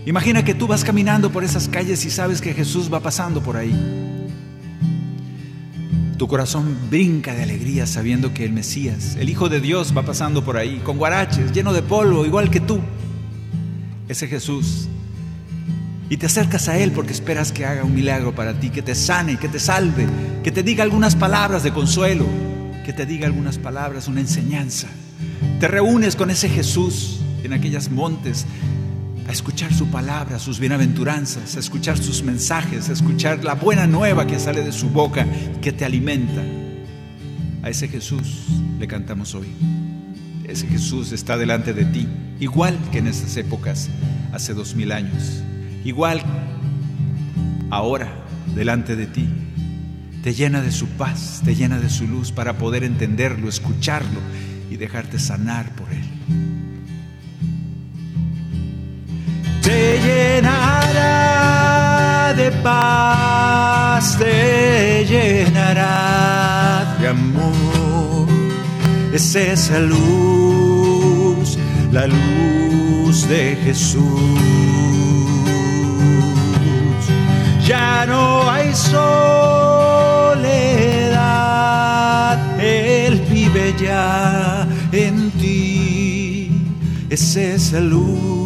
Imagina 0.07 0.45
que 0.45 0.54
tú 0.54 0.66
vas 0.66 0.85
caminando 0.85 1.30
por 1.30 1.45
esas 1.45 1.69
calles 1.69 2.04
y 2.04 2.11
sabes 2.11 2.40
que 2.40 2.54
Jesús 2.54 2.92
va 2.92 3.00
pasando 3.00 3.42
por 3.42 3.57
ahí. 3.57 3.75
Tu 6.16 6.28
corazón 6.28 6.76
brinca 6.90 7.35
de 7.35 7.42
alegría 7.42 7.87
sabiendo 7.87 8.35
que 8.35 8.45
el 8.45 8.52
Mesías, 8.52 9.16
el 9.16 9.28
Hijo 9.28 9.49
de 9.49 9.61
Dios, 9.61 9.97
va 9.97 10.02
pasando 10.02 10.45
por 10.45 10.57
ahí, 10.57 10.80
con 10.85 10.99
guaraches, 10.99 11.52
lleno 11.52 11.73
de 11.73 11.83
polvo, 11.83 12.26
igual 12.26 12.50
que 12.50 12.61
tú. 12.61 12.80
Ese 14.09 14.26
Jesús 14.26 14.88
y 16.11 16.16
te 16.16 16.26
acercas 16.26 16.69
a 16.69 16.76
Él 16.76 16.90
porque 16.90 17.12
esperas 17.12 17.52
que 17.52 17.64
haga 17.64 17.85
un 17.85 17.95
milagro 17.95 18.35
para 18.35 18.59
ti, 18.59 18.71
que 18.71 18.83
te 18.83 18.97
sane, 18.97 19.38
que 19.38 19.49
te 19.49 19.61
salve, 19.61 20.09
que 20.42 20.50
te 20.50 20.64
diga 20.64 20.83
algunas 20.83 21.14
palabras 21.14 21.62
de 21.62 21.73
consuelo, 21.73 22.26
que 22.85 22.92
te 22.92 23.07
diga 23.07 23.28
algunas 23.28 23.59
palabras, 23.59 24.09
una 24.09 24.21
enseñanza. 24.21 24.88
Te 25.61 25.69
reúnes 25.69 26.16
con 26.16 26.28
ese 26.30 26.49
Jesús 26.49 27.21
en 27.45 27.52
aquellas 27.52 27.90
montes 27.92 28.45
a 29.30 29.32
escuchar 29.32 29.72
su 29.72 29.87
palabra, 29.87 30.38
sus 30.38 30.58
bienaventuranzas, 30.58 31.56
a 31.56 31.60
escuchar 31.60 31.96
sus 31.96 32.22
mensajes, 32.22 32.88
a 32.88 32.92
escuchar 32.92 33.44
la 33.44 33.54
buena 33.54 33.87
nueva 33.87 34.26
que 34.26 34.38
sale 34.38 34.62
de 34.62 34.72
su 34.72 34.90
boca 34.90 35.25
que 35.62 35.72
te 35.72 35.84
alimenta. 35.84 36.42
A 37.62 37.70
ese 37.70 37.87
Jesús 37.87 38.46
le 38.78 38.88
cantamos 38.88 39.34
hoy. 39.34 39.46
Ese 40.44 40.66
Jesús 40.66 41.12
está 41.12 41.37
delante 41.38 41.72
de 41.72 41.84
ti, 41.84 42.08
igual 42.40 42.76
que 42.90 42.99
en 42.99 43.06
esas 43.06 43.37
épocas, 43.37 43.88
hace 44.32 44.52
dos 44.52 44.75
mil 44.75 44.90
años 44.90 45.44
igual 45.84 46.22
ahora 47.70 48.12
delante 48.54 48.96
de 48.96 49.06
ti. 49.06 49.28
Te 50.22 50.34
llena 50.34 50.60
de 50.60 50.72
su 50.72 50.87
paz, 50.87 51.40
te 51.44 51.54
llena 51.54 51.78
de 51.78 51.88
su 51.88 52.06
luz 52.06 52.30
para 52.32 52.58
poder 52.58 52.84
entenderlo, 52.84 53.49
escucharlo 53.49 54.20
y 54.70 54.76
dejarte 54.76 55.18
sanar 55.18 55.70
por 55.76 55.90
él. 55.92 56.20
Te 59.71 59.83
llenará 60.07 61.15
de 62.37 62.49
paz, 62.50 64.05
te 64.19 65.05
llenará 65.12 66.97
de 66.99 67.07
amor. 67.09 68.27
Es 69.12 69.37
esa 69.37 69.79
luz, 69.79 71.57
la 71.93 72.05
luz 72.09 73.29
de 73.29 73.57
Jesús 73.65 74.71
ya 77.71 78.05
no 78.07 78.50
hay 78.50 78.75
soledad, 78.75 79.21
Él 82.61 83.23
vive 83.31 83.73
ya 83.81 84.67
en 84.91 85.31
ti. 85.41 86.50
Es 87.09 87.37
esa 87.37 87.79
luz, 87.79 88.39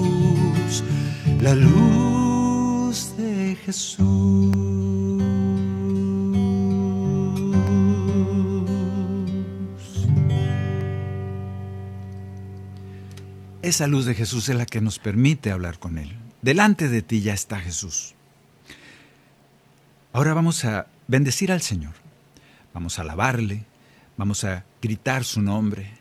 la 1.44 1.54
luz 1.54 3.14
de 3.18 3.54
Jesús. 3.66 4.56
Esa 13.60 13.86
luz 13.86 14.06
de 14.06 14.14
Jesús 14.14 14.48
es 14.48 14.56
la 14.56 14.64
que 14.64 14.80
nos 14.80 14.98
permite 14.98 15.50
hablar 15.50 15.78
con 15.78 15.98
Él. 15.98 16.16
Delante 16.40 16.88
de 16.88 17.02
ti 17.02 17.20
ya 17.20 17.34
está 17.34 17.60
Jesús. 17.60 18.14
Ahora 20.14 20.32
vamos 20.32 20.64
a 20.64 20.86
bendecir 21.08 21.52
al 21.52 21.60
Señor. 21.60 21.92
Vamos 22.72 22.98
a 22.98 23.02
alabarle, 23.02 23.66
vamos 24.16 24.44
a 24.44 24.64
gritar 24.80 25.24
su 25.24 25.42
nombre, 25.42 25.92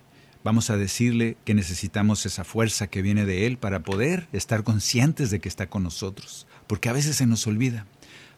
vamos 0.44 0.70
a 0.70 0.78
decirle 0.78 1.38
que 1.46 1.54
necesitamos 1.54 2.26
esa 2.26 2.44
fuerza 2.44 2.88
que 2.88 3.02
viene 3.02 3.26
de 3.26 3.48
Él 3.48 3.58
para 3.58 3.82
poder 3.82 4.28
estar 4.34 4.64
conscientes 4.64 5.30
de 5.32 5.40
que 5.40 5.50
está 5.50 5.68
con 5.68 5.84
nosotros, 5.84 6.48
porque 6.68 6.90
a 6.90 6.94
veces 6.94 7.16
se 7.16 7.26
nos 7.26 7.48
olvida. 7.48 7.86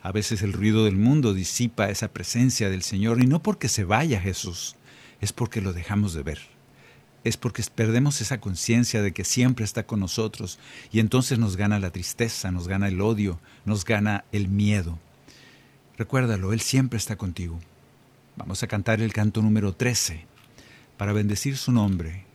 A 0.01 0.11
veces 0.11 0.43
el 0.43 0.53
ruido 0.53 0.85
del 0.85 0.97
mundo 0.97 1.33
disipa 1.33 1.89
esa 1.89 2.09
presencia 2.09 2.69
del 2.69 2.83
Señor 2.83 3.21
y 3.21 3.25
no 3.25 3.41
porque 3.41 3.69
se 3.69 3.85
vaya 3.85 4.21
Jesús, 4.21 4.75
es 5.19 5.33
porque 5.33 5.61
lo 5.61 5.73
dejamos 5.73 6.13
de 6.13 6.21
ver. 6.21 6.39
Es 7.23 7.37
porque 7.37 7.63
perdemos 7.73 8.21
esa 8.21 8.39
conciencia 8.39 9.01
de 9.01 9.11
que 9.11 9.23
siempre 9.23 9.65
está 9.65 9.87
con 9.87 9.99
nosotros 9.99 10.59
y 10.91 10.99
entonces 10.99 11.39
nos 11.39 11.57
gana 11.57 11.79
la 11.79 11.89
tristeza, 11.89 12.51
nos 12.51 12.67
gana 12.67 12.87
el 12.87 13.01
odio, 13.01 13.39
nos 13.65 13.83
gana 13.83 14.25
el 14.31 14.47
miedo. 14.47 14.99
Recuérdalo, 15.97 16.53
Él 16.53 16.61
siempre 16.61 16.97
está 16.97 17.15
contigo. 17.15 17.59
Vamos 18.35 18.61
a 18.61 18.67
cantar 18.67 19.01
el 19.01 19.11
canto 19.11 19.41
número 19.41 19.73
13 19.73 20.34
para 20.97 21.13
bendecir 21.13 21.57
su 21.57 21.71
nombre, 21.71 22.25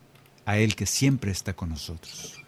a 0.47 0.59
Él 0.59 0.75
que 0.75 0.87
siempre 0.87 1.31
está 1.31 1.55
con 1.55 1.71
nosotros. 1.71 2.43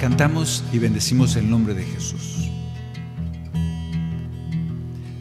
Cantamos 0.00 0.64
y 0.72 0.78
bendecimos 0.78 1.36
el 1.36 1.48
nombre 1.48 1.74
de 1.74 1.84
Jesús. 1.84 2.50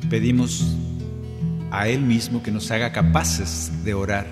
Pedimos 0.09 0.75
a 1.71 1.87
Él 1.87 2.01
mismo 2.01 2.41
que 2.41 2.51
nos 2.51 2.71
haga 2.71 2.91
capaces 2.91 3.83
de 3.83 3.93
orar, 3.93 4.25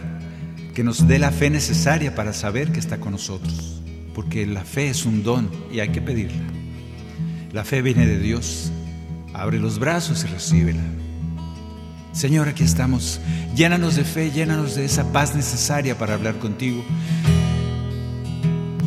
que 0.74 0.84
nos 0.84 1.08
dé 1.08 1.20
la 1.20 1.32
fe 1.32 1.50
necesaria 1.50 2.16
para 2.16 2.34
saber 2.34 2.72
que 2.72 2.80
está 2.80 3.00
con 3.00 3.12
nosotros 3.12 3.78
porque 4.18 4.48
la 4.48 4.66
fe 4.66 4.90
es 4.90 5.06
un 5.06 5.22
don 5.22 5.48
y 5.72 5.80
hay 5.80 5.90
que 5.90 6.02
pedirla. 6.02 6.42
La 7.54 7.64
fe 7.64 7.84
viene 7.84 8.08
de 8.08 8.18
Dios. 8.18 8.72
Abre 9.38 9.60
los 9.60 9.78
brazos 9.78 10.24
y 10.24 10.28
recíbela. 10.28 10.82
Señor, 12.12 12.48
aquí 12.48 12.64
estamos. 12.64 13.22
Llénanos 13.56 13.96
de 13.96 14.04
fe, 14.04 14.32
llénanos 14.32 14.76
de 14.76 14.86
esa 14.86 15.12
paz 15.14 15.36
necesaria 15.36 15.96
para 15.96 16.16
hablar 16.16 16.40
contigo. 16.40 16.84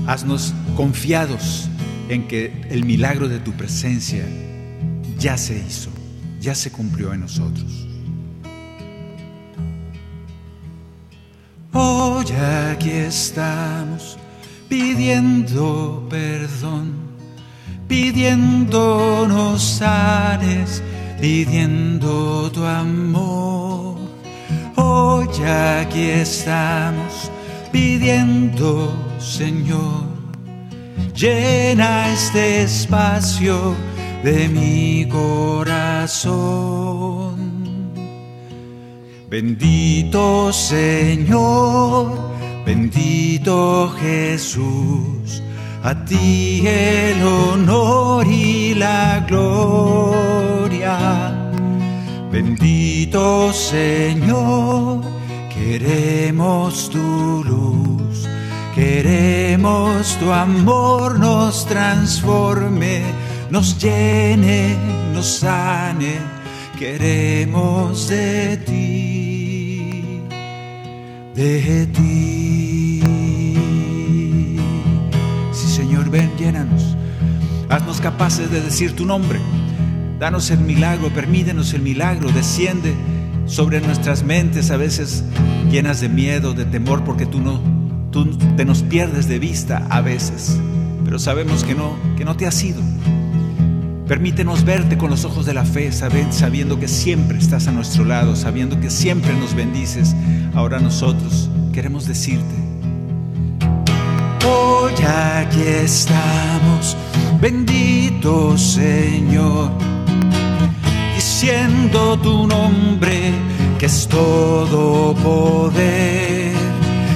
Haznos 0.09 0.53
confiados 0.77 1.69
en 2.09 2.27
que 2.27 2.67
el 2.69 2.85
milagro 2.85 3.29
de 3.29 3.39
tu 3.39 3.53
presencia 3.53 4.25
ya 5.17 5.37
se 5.39 5.57
hizo, 5.57 5.91
ya 6.41 6.57
se 6.57 6.73
cumplió 6.73 7.13
en 7.15 7.21
nosotros. 7.21 7.87
Hoy 11.73 12.27
aquí 12.73 12.91
estamos 12.91 14.19
pidiendo 14.69 16.09
perdón, 16.11 17.10
pidiéndonos 17.91 19.61
sanes, 19.61 20.81
pidiendo 21.21 22.49
tu 22.53 22.65
amor. 22.65 23.97
Hoy 24.77 25.27
aquí 25.45 26.05
estamos 26.05 27.33
pidiendo, 27.73 28.95
Señor, 29.19 30.05
llena 31.17 32.13
este 32.13 32.63
espacio 32.63 33.75
de 34.23 34.49
mi 34.49 35.09
corazón. 35.09 36.31
Bendito 39.29 40.53
Señor, 40.53 42.13
bendito 42.65 43.93
Jesús, 44.01 45.43
a 45.83 45.95
ti 46.05 46.63
el 46.67 47.23
honor 47.23 48.27
y 48.27 48.75
la 48.75 49.25
gloria. 49.29 50.97
Bendito 52.31 53.53
Señor, 53.53 55.01
queremos 55.53 56.91
tu 56.91 57.43
luz, 57.45 58.29
queremos 58.75 60.17
tu 60.19 60.33
amor 60.33 61.19
nos 61.19 61.67
transforme, 61.67 63.03
nos 63.51 63.77
llene, 63.79 64.77
nos 65.13 65.27
sane, 65.27 66.19
queremos 66.79 68.09
de 68.09 68.57
ti 68.59 69.21
de 71.35 71.87
ti. 71.87 72.90
Ven, 76.11 76.31
llénanos. 76.39 76.97
Haznos 77.69 78.01
capaces 78.01 78.51
de 78.51 78.61
decir 78.61 78.95
tu 78.97 79.07
nombre. 79.07 79.41
Danos 80.19 80.51
el 80.51 80.61
milagro, 80.61 81.09
permítenos 81.11 81.73
el 81.73 81.83
milagro, 81.83 82.31
desciende 82.31 82.95
sobre 83.47 83.81
nuestras 83.81 84.23
mentes 84.23 84.71
a 84.71 84.77
veces 84.77 85.25
llenas 85.71 86.01
de 86.01 86.09
miedo, 86.09 86.53
de 86.53 86.65
temor, 86.65 87.05
porque 87.05 87.27
tú 87.27 87.41
no, 87.41 87.61
tú 88.11 88.37
te 88.57 88.65
nos 88.65 88.83
pierdes 88.83 89.29
de 89.29 89.39
vista 89.39 89.87
a 89.89 90.01
veces, 90.01 90.59
pero 91.05 91.19
sabemos 91.19 91.65
que 91.65 91.75
no, 91.75 91.97
que 92.17 92.25
no 92.25 92.37
te 92.37 92.47
has 92.47 92.63
ido. 92.63 92.83
Permítenos 94.07 94.65
verte 94.65 94.99
con 94.99 95.09
los 95.09 95.25
ojos 95.25 95.47
de 95.47 95.55
la 95.55 95.65
fe, 95.65 95.93
sabiendo 95.93 96.81
que 96.81 96.89
siempre 96.89 97.39
estás 97.39 97.69
a 97.69 97.73
nuestro 97.73 98.05
lado, 98.05 98.35
sabiendo 98.35 98.81
que 98.81 98.91
siempre 98.91 99.33
nos 99.35 99.55
bendices. 99.55 100.17
Ahora 100.53 100.81
nosotros 100.81 101.49
queremos 101.73 102.09
decirte, 102.09 102.70
hoy 104.51 104.93
aquí 104.95 105.63
estamos, 105.63 106.97
bendito 107.41 108.57
Señor, 108.59 109.71
diciendo 111.15 112.19
tu 112.19 112.47
nombre 112.47 113.33
que 113.79 113.87
es 113.87 114.09
todo 114.09 115.15
poder. 115.15 116.53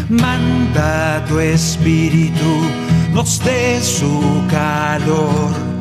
Manda 0.08 1.24
tu 1.26 1.40
espíritu, 1.40 2.52
nos 3.12 3.40
dé 3.44 3.80
su 3.80 4.42
calor 4.48 5.74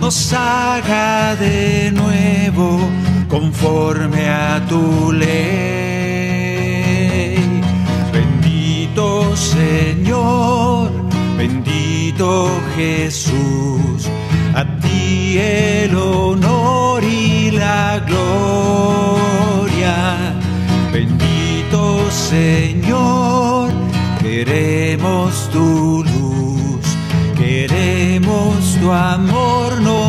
nos 0.00 0.32
haga 0.32 1.34
de 1.36 1.90
nuevo 1.92 2.78
conforme 3.28 4.28
a 4.28 4.64
tu 4.68 5.12
ley. 5.12 5.75
El 15.36 15.94
honor 15.96 17.02
y 17.04 17.50
la 17.50 18.00
gloria. 18.06 19.14
Bendito 20.92 22.10
Señor, 22.10 23.70
queremos 24.20 25.50
tu 25.50 26.04
luz, 26.04 26.86
queremos 27.36 28.76
tu 28.80 28.90
amor 28.92 29.66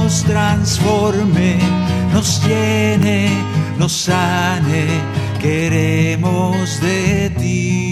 nos 0.08 0.24
transforme, 0.24 1.58
nos 2.14 2.42
llene, 2.46 3.30
nos 3.78 3.92
sane, 3.92 4.86
queremos 5.42 6.80
de 6.80 7.30
ti, 7.38 7.87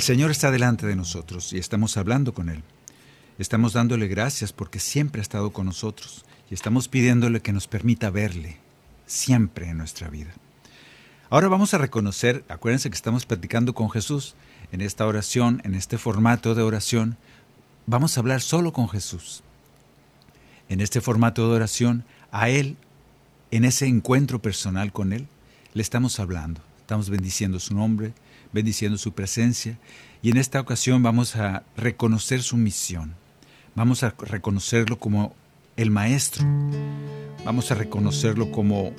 El 0.00 0.04
Señor 0.04 0.30
está 0.30 0.50
delante 0.50 0.86
de 0.86 0.96
nosotros 0.96 1.52
y 1.52 1.58
estamos 1.58 1.98
hablando 1.98 2.32
con 2.32 2.48
Él. 2.48 2.62
Estamos 3.38 3.74
dándole 3.74 4.08
gracias 4.08 4.50
porque 4.50 4.80
siempre 4.80 5.20
ha 5.20 5.22
estado 5.22 5.50
con 5.50 5.66
nosotros 5.66 6.24
y 6.50 6.54
estamos 6.54 6.88
pidiéndole 6.88 7.42
que 7.42 7.52
nos 7.52 7.68
permita 7.68 8.08
verle 8.08 8.56
siempre 9.04 9.68
en 9.68 9.76
nuestra 9.76 10.08
vida. 10.08 10.30
Ahora 11.28 11.48
vamos 11.48 11.74
a 11.74 11.78
reconocer, 11.78 12.46
acuérdense 12.48 12.88
que 12.88 12.96
estamos 12.96 13.26
platicando 13.26 13.74
con 13.74 13.90
Jesús 13.90 14.36
en 14.72 14.80
esta 14.80 15.06
oración, 15.06 15.60
en 15.64 15.74
este 15.74 15.98
formato 15.98 16.54
de 16.54 16.62
oración, 16.62 17.18
vamos 17.84 18.16
a 18.16 18.20
hablar 18.20 18.40
solo 18.40 18.72
con 18.72 18.88
Jesús. 18.88 19.42
En 20.70 20.80
este 20.80 21.02
formato 21.02 21.46
de 21.46 21.56
oración, 21.56 22.04
a 22.32 22.48
Él, 22.48 22.78
en 23.50 23.66
ese 23.66 23.86
encuentro 23.86 24.40
personal 24.40 24.94
con 24.94 25.12
Él, 25.12 25.28
le 25.74 25.82
estamos 25.82 26.18
hablando, 26.20 26.62
estamos 26.80 27.10
bendiciendo 27.10 27.60
su 27.60 27.74
nombre, 27.74 28.14
bendiciendo 28.52 28.98
su 28.98 29.12
presencia 29.12 29.78
y 30.22 30.30
en 30.30 30.36
esta 30.36 30.60
ocasión 30.60 31.02
vamos 31.02 31.36
a 31.36 31.62
reconocer 31.76 32.42
su 32.42 32.56
misión. 32.56 33.14
Vamos 33.74 34.02
a 34.02 34.14
reconocerlo 34.18 34.98
como 34.98 35.34
el 35.76 35.90
Maestro. 35.90 36.44
Vamos 37.44 37.70
a 37.70 37.74
reconocerlo 37.74 38.50
como 38.50 38.92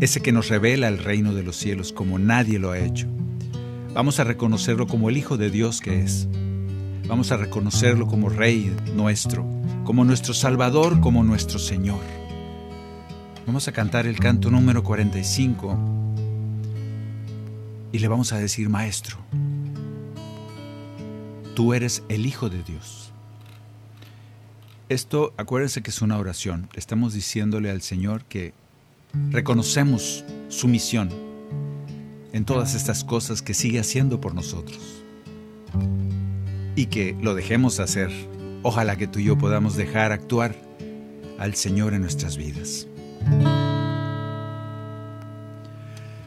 ese 0.00 0.20
que 0.20 0.32
nos 0.32 0.48
revela 0.48 0.88
el 0.88 0.98
reino 0.98 1.34
de 1.34 1.42
los 1.42 1.56
cielos 1.56 1.92
como 1.92 2.18
nadie 2.18 2.58
lo 2.58 2.70
ha 2.70 2.78
hecho. 2.78 3.06
Vamos 3.92 4.20
a 4.20 4.24
reconocerlo 4.24 4.86
como 4.86 5.08
el 5.08 5.16
Hijo 5.16 5.36
de 5.36 5.50
Dios 5.50 5.80
que 5.80 6.00
es. 6.00 6.28
Vamos 7.06 7.32
a 7.32 7.36
reconocerlo 7.36 8.06
como 8.06 8.28
Rey 8.28 8.74
nuestro, 8.94 9.44
como 9.84 10.04
nuestro 10.04 10.34
Salvador, 10.34 11.00
como 11.00 11.24
nuestro 11.24 11.58
Señor. 11.58 12.00
Vamos 13.46 13.66
a 13.66 13.72
cantar 13.72 14.06
el 14.06 14.18
canto 14.18 14.50
número 14.50 14.82
45 14.84 16.07
y 17.92 17.98
le 17.98 18.08
vamos 18.08 18.32
a 18.32 18.38
decir, 18.38 18.68
Maestro, 18.68 19.18
tú 21.54 21.74
eres 21.74 22.02
el 22.08 22.26
Hijo 22.26 22.48
de 22.48 22.62
Dios. 22.62 23.12
Esto, 24.88 25.34
acuérdense 25.36 25.82
que 25.82 25.90
es 25.90 26.00
una 26.00 26.18
oración. 26.18 26.68
Estamos 26.74 27.12
diciéndole 27.12 27.70
al 27.70 27.82
Señor 27.82 28.24
que 28.24 28.54
reconocemos 29.30 30.24
su 30.48 30.68
misión 30.68 31.10
en 32.32 32.44
todas 32.44 32.74
estas 32.74 33.04
cosas 33.04 33.42
que 33.42 33.54
sigue 33.54 33.80
haciendo 33.80 34.20
por 34.20 34.34
nosotros. 34.34 35.02
Y 36.74 36.86
que 36.86 37.16
lo 37.20 37.34
dejemos 37.34 37.80
hacer. 37.80 38.10
Ojalá 38.62 38.96
que 38.96 39.06
tú 39.06 39.18
y 39.18 39.24
yo 39.24 39.36
podamos 39.36 39.76
dejar 39.76 40.12
actuar 40.12 40.54
al 41.38 41.54
Señor 41.54 41.94
en 41.94 42.02
nuestras 42.02 42.36
vidas. 42.36 42.86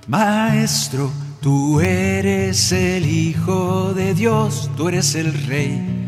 Maestro, 0.07 1.11
tú 1.41 1.81
eres 1.81 2.71
el 2.71 3.05
Hijo 3.05 3.93
de 3.93 4.13
Dios, 4.13 4.69
tú 4.77 4.87
eres 4.87 5.15
el 5.15 5.33
Rey 5.45 6.01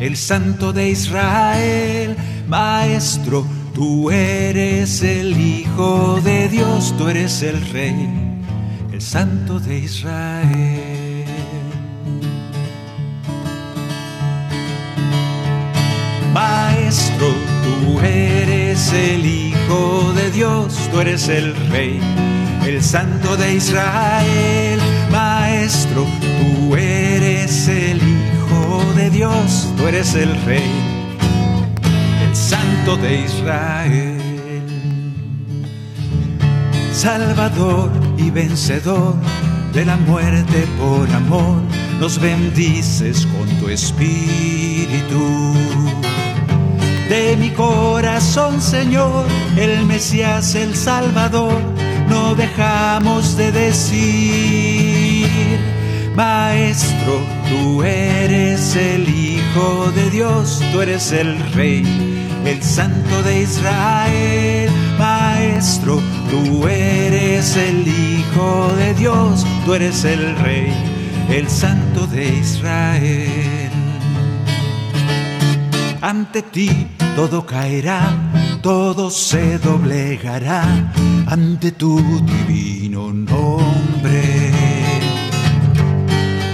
el 0.00 0.16
Santo 0.16 0.72
de 0.72 0.88
Israel, 0.88 2.16
Maestro, 2.48 3.46
tú 3.74 4.10
eres 4.10 5.02
el 5.02 5.38
Hijo 5.38 6.20
de 6.24 6.48
Dios, 6.48 6.94
tú 6.96 7.08
eres 7.08 7.42
el 7.42 7.60
Rey, 7.70 8.08
el 8.92 9.02
Santo 9.02 9.60
de 9.60 9.78
Israel. 9.80 11.26
Maestro, 16.32 17.28
tú 17.62 18.00
eres 18.00 18.92
el 18.94 19.26
Hijo 19.26 20.12
de 20.14 20.30
Dios, 20.30 20.88
tú 20.90 21.00
eres 21.00 21.28
el 21.28 21.54
Rey, 21.68 22.00
el 22.70 22.82
Santo 22.82 23.36
de 23.36 23.54
Israel. 23.54 24.78
Maestro, 25.10 26.06
tú 26.20 26.76
eres 26.76 27.66
el 27.66 27.96
Hijo 27.96 28.84
de 28.94 29.10
Dios, 29.10 29.68
tú 29.76 29.88
eres 29.88 30.14
el 30.14 30.30
Rey, 30.44 30.70
el 32.22 32.36
Santo 32.36 32.96
de 32.96 33.22
Israel. 33.22 34.18
Salvador 36.92 37.90
y 38.16 38.30
vencedor 38.30 39.16
de 39.72 39.84
la 39.84 39.96
muerte 39.96 40.64
por 40.78 41.10
amor, 41.10 41.60
nos 41.98 42.20
bendices 42.20 43.26
con 43.26 43.48
tu 43.58 43.68
espíritu. 43.68 45.54
De 47.08 47.36
mi 47.36 47.50
corazón, 47.50 48.60
Señor, 48.60 49.26
el 49.56 49.84
Mesías, 49.86 50.54
el 50.54 50.76
Salvador, 50.76 51.60
no 52.10 52.34
dejamos 52.34 53.36
de 53.36 53.52
decir, 53.52 55.26
Maestro, 56.14 57.20
tú 57.48 57.82
eres 57.84 58.76
el 58.76 59.08
Hijo 59.08 59.90
de 59.94 60.10
Dios, 60.10 60.60
tú 60.72 60.82
eres 60.82 61.12
el 61.12 61.38
Rey, 61.52 61.82
el 62.44 62.62
Santo 62.62 63.22
de 63.22 63.42
Israel. 63.42 64.70
Maestro, 64.98 66.00
tú 66.30 66.66
eres 66.68 67.56
el 67.56 67.88
Hijo 67.88 68.70
de 68.76 68.92
Dios, 68.94 69.46
tú 69.64 69.72
eres 69.74 70.04
el 70.04 70.36
Rey, 70.36 70.72
el 71.30 71.48
Santo 71.48 72.06
de 72.06 72.28
Israel. 72.36 73.70
Ante 76.02 76.42
ti 76.42 76.88
todo 77.14 77.46
caerá, 77.46 78.12
todo 78.62 79.10
se 79.10 79.58
doblegará 79.58 80.62
ante 81.26 81.72
tu 81.72 81.98
divino 82.22 83.12
nombre. 83.12 84.52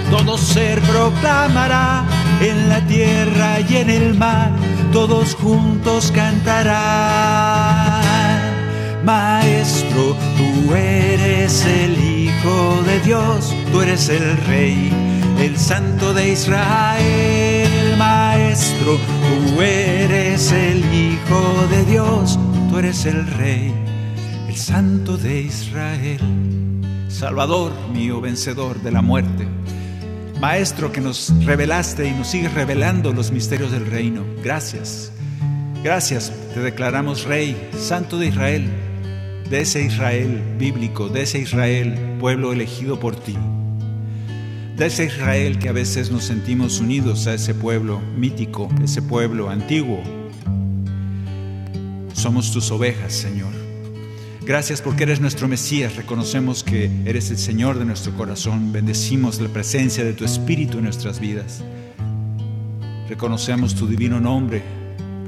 Todo 0.09 0.37
ser 0.37 0.79
proclamará 0.81 2.05
en 2.41 2.69
la 2.69 2.79
tierra 2.87 3.59
y 3.59 3.75
en 3.77 3.89
el 3.89 4.13
mar, 4.15 4.51
todos 4.93 5.35
juntos 5.35 6.11
cantarán. 6.15 7.97
Maestro, 9.07 10.17
tú 10.35 10.75
eres 10.75 11.63
el 11.63 11.97
Hijo 11.97 12.83
de 12.83 12.99
Dios, 12.99 13.55
tú 13.71 13.79
eres 13.79 14.09
el 14.09 14.35
Rey, 14.35 14.91
el 15.39 15.57
Santo 15.57 16.13
de 16.13 16.33
Israel. 16.33 17.95
Maestro, 17.97 18.97
tú 18.97 19.61
eres 19.61 20.51
el 20.51 20.79
Hijo 20.93 21.67
de 21.69 21.85
Dios, 21.85 22.37
tú 22.69 22.79
eres 22.79 23.05
el 23.05 23.25
Rey, 23.27 23.73
el 24.49 24.57
Santo 24.57 25.15
de 25.15 25.39
Israel. 25.43 26.19
Salvador 27.07 27.71
mío, 27.93 28.19
vencedor 28.19 28.81
de 28.81 28.91
la 28.91 29.01
muerte. 29.01 29.47
Maestro 30.41 30.91
que 30.91 30.99
nos 30.99 31.33
revelaste 31.45 32.09
y 32.09 32.11
nos 32.11 32.27
sigues 32.27 32.53
revelando 32.53 33.13
los 33.13 33.31
misterios 33.31 33.71
del 33.71 33.85
reino. 33.85 34.25
Gracias. 34.43 35.13
Gracias, 35.81 36.33
te 36.53 36.59
declaramos 36.59 37.23
Rey, 37.23 37.69
Santo 37.77 38.17
de 38.17 38.27
Israel, 38.27 38.69
de 39.49 39.61
ese 39.61 39.81
Israel 39.81 40.41
bíblico, 40.59 41.07
de 41.07 41.21
ese 41.21 41.39
Israel, 41.39 42.17
pueblo 42.19 42.51
elegido 42.51 42.99
por 42.99 43.15
ti. 43.15 43.37
De 44.75 44.87
ese 44.87 45.05
Israel 45.05 45.57
que 45.57 45.69
a 45.69 45.71
veces 45.71 46.11
nos 46.11 46.25
sentimos 46.25 46.79
unidos 46.79 47.27
a 47.27 47.33
ese 47.33 47.55
pueblo 47.55 48.01
mítico, 48.17 48.69
ese 48.83 49.01
pueblo 49.01 49.49
antiguo. 49.49 50.03
Somos 52.13 52.51
tus 52.51 52.71
ovejas, 52.71 53.13
Señor. 53.13 53.53
Gracias 54.45 54.81
porque 54.81 55.03
eres 55.03 55.21
nuestro 55.21 55.47
Mesías. 55.47 55.95
Reconocemos 55.95 56.63
que 56.63 56.91
eres 57.05 57.31
el 57.31 57.37
Señor 57.37 57.79
de 57.79 57.85
nuestro 57.85 58.13
corazón. 58.15 58.73
Bendecimos 58.73 59.39
la 59.39 59.49
presencia 59.49 60.03
de 60.03 60.13
tu 60.13 60.25
Espíritu 60.25 60.77
en 60.77 60.85
nuestras 60.85 61.19
vidas. 61.19 61.63
Reconocemos 63.07 63.75
tu 63.75 63.87
divino 63.87 64.19
nombre. 64.19 64.61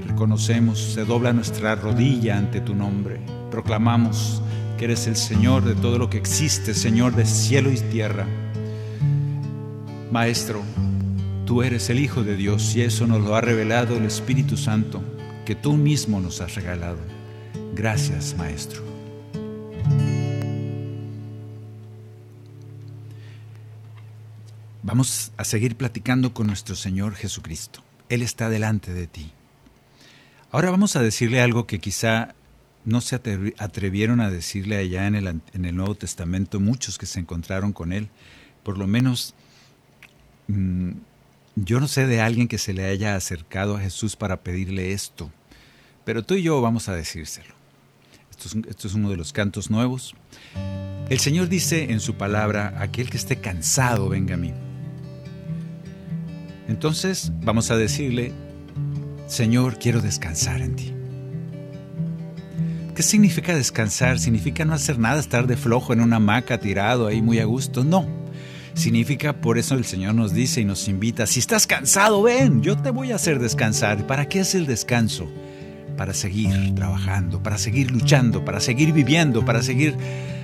Reconocemos, 0.05 0.93
se 0.93 1.05
dobla 1.05 1.31
nuestra 1.31 1.75
rodilla 1.75 2.37
ante 2.37 2.59
tu 2.59 2.75
nombre. 2.75 3.38
Proclamamos 3.59 4.41
que 4.77 4.85
eres 4.85 5.05
el 5.07 5.17
Señor 5.17 5.65
de 5.65 5.75
todo 5.75 5.97
lo 5.97 6.09
que 6.09 6.17
existe, 6.17 6.73
Señor 6.73 7.13
de 7.13 7.25
cielo 7.25 7.69
y 7.69 7.77
tierra. 7.77 8.25
Maestro, 10.13 10.63
tú 11.45 11.61
eres 11.61 11.89
el 11.89 11.99
Hijo 11.99 12.23
de 12.23 12.37
Dios 12.37 12.73
y 12.77 12.83
eso 12.83 13.05
nos 13.05 13.21
lo 13.21 13.35
ha 13.35 13.41
revelado 13.41 13.97
el 13.97 14.05
Espíritu 14.05 14.55
Santo 14.55 15.03
que 15.45 15.55
tú 15.55 15.73
mismo 15.73 16.21
nos 16.21 16.39
has 16.39 16.55
regalado. 16.55 16.99
Gracias, 17.73 18.33
Maestro. 18.37 18.81
Vamos 24.83 25.33
a 25.35 25.43
seguir 25.43 25.75
platicando 25.75 26.33
con 26.33 26.47
nuestro 26.47 26.77
Señor 26.77 27.13
Jesucristo. 27.15 27.83
Él 28.07 28.21
está 28.21 28.47
delante 28.47 28.93
de 28.93 29.07
ti. 29.07 29.33
Ahora 30.49 30.71
vamos 30.71 30.95
a 30.95 31.01
decirle 31.01 31.41
algo 31.41 31.67
que 31.67 31.79
quizá 31.79 32.35
no 32.85 33.01
se 33.01 33.15
atrevieron 33.15 34.21
a 34.21 34.31
decirle 34.31 34.77
allá 34.77 35.07
en 35.07 35.15
el, 35.15 35.27
en 35.27 35.65
el 35.65 35.75
Nuevo 35.75 35.95
Testamento 35.95 36.59
muchos 36.59 36.97
que 36.97 37.05
se 37.05 37.19
encontraron 37.19 37.73
con 37.73 37.91
Él. 37.91 38.09
Por 38.63 38.77
lo 38.77 38.87
menos 38.87 39.35
mm, 40.47 40.91
yo 41.55 41.79
no 41.79 41.87
sé 41.87 42.07
de 42.07 42.21
alguien 42.21 42.47
que 42.47 42.57
se 42.57 42.73
le 42.73 42.85
haya 42.85 43.15
acercado 43.15 43.75
a 43.75 43.81
Jesús 43.81 44.15
para 44.15 44.41
pedirle 44.41 44.93
esto, 44.93 45.31
pero 46.05 46.23
tú 46.23 46.35
y 46.35 46.43
yo 46.43 46.61
vamos 46.61 46.89
a 46.89 46.95
decírselo. 46.95 47.53
Esto 48.31 48.47
es, 48.47 48.67
esto 48.69 48.87
es 48.87 48.93
uno 48.93 49.09
de 49.09 49.17
los 49.17 49.33
cantos 49.33 49.69
nuevos. 49.69 50.15
El 51.09 51.19
Señor 51.19 51.49
dice 51.49 51.91
en 51.91 51.99
su 51.99 52.15
palabra, 52.15 52.75
aquel 52.77 53.09
que 53.09 53.17
esté 53.17 53.39
cansado, 53.41 54.09
venga 54.09 54.35
a 54.35 54.37
mí. 54.37 54.53
Entonces 56.67 57.31
vamos 57.41 57.71
a 57.71 57.77
decirle, 57.77 58.31
Señor, 59.27 59.79
quiero 59.79 60.01
descansar 60.01 60.61
en 60.61 60.75
ti. 60.75 60.98
¿Qué 62.99 63.03
significa 63.03 63.55
descansar? 63.55 64.19
¿Significa 64.19 64.65
no 64.65 64.73
hacer 64.73 64.99
nada, 64.99 65.21
estar 65.21 65.47
de 65.47 65.55
flojo 65.55 65.93
en 65.93 66.01
una 66.01 66.17
hamaca 66.17 66.59
tirado 66.59 67.07
ahí 67.07 67.21
muy 67.21 67.39
a 67.39 67.45
gusto? 67.45 67.85
No. 67.85 68.05
Significa, 68.73 69.39
por 69.39 69.57
eso 69.57 69.75
el 69.75 69.85
Señor 69.85 70.15
nos 70.15 70.33
dice 70.33 70.59
y 70.59 70.65
nos 70.65 70.89
invita, 70.89 71.25
si 71.25 71.39
estás 71.39 71.65
cansado, 71.65 72.21
ven, 72.23 72.61
yo 72.61 72.77
te 72.77 72.89
voy 72.89 73.13
a 73.13 73.15
hacer 73.15 73.39
descansar. 73.39 74.05
¿Para 74.05 74.27
qué 74.27 74.41
es 74.41 74.53
el 74.53 74.65
descanso? 74.65 75.31
Para 75.95 76.13
seguir 76.13 76.75
trabajando, 76.75 77.41
para 77.41 77.57
seguir 77.57 77.89
luchando, 77.89 78.43
para 78.43 78.59
seguir 78.59 78.91
viviendo, 78.91 79.45
para 79.45 79.63
seguir 79.63 79.95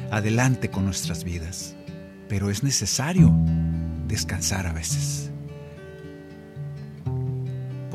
adelante 0.10 0.70
con 0.70 0.86
nuestras 0.86 1.26
vidas. 1.26 1.76
Pero 2.30 2.50
es 2.50 2.64
necesario 2.64 3.36
descansar 4.08 4.66
a 4.66 4.72
veces. 4.72 5.25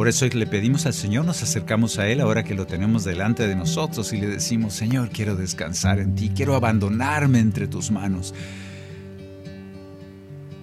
Por 0.00 0.08
eso 0.08 0.24
le 0.24 0.46
pedimos 0.46 0.86
al 0.86 0.94
Señor, 0.94 1.26
nos 1.26 1.42
acercamos 1.42 1.98
a 1.98 2.08
Él 2.08 2.22
ahora 2.22 2.42
que 2.42 2.54
lo 2.54 2.66
tenemos 2.66 3.04
delante 3.04 3.46
de 3.46 3.54
nosotros 3.54 4.14
y 4.14 4.16
le 4.16 4.28
decimos, 4.28 4.72
Señor, 4.72 5.10
quiero 5.10 5.36
descansar 5.36 5.98
en 5.98 6.14
ti, 6.14 6.32
quiero 6.34 6.54
abandonarme 6.54 7.38
entre 7.38 7.68
tus 7.68 7.90
manos, 7.90 8.32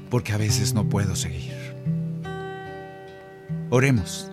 porque 0.09 0.33
a 0.33 0.37
veces 0.37 0.73
no 0.73 0.89
puedo 0.89 1.15
seguir. 1.15 1.53
Oremos. 3.69 4.31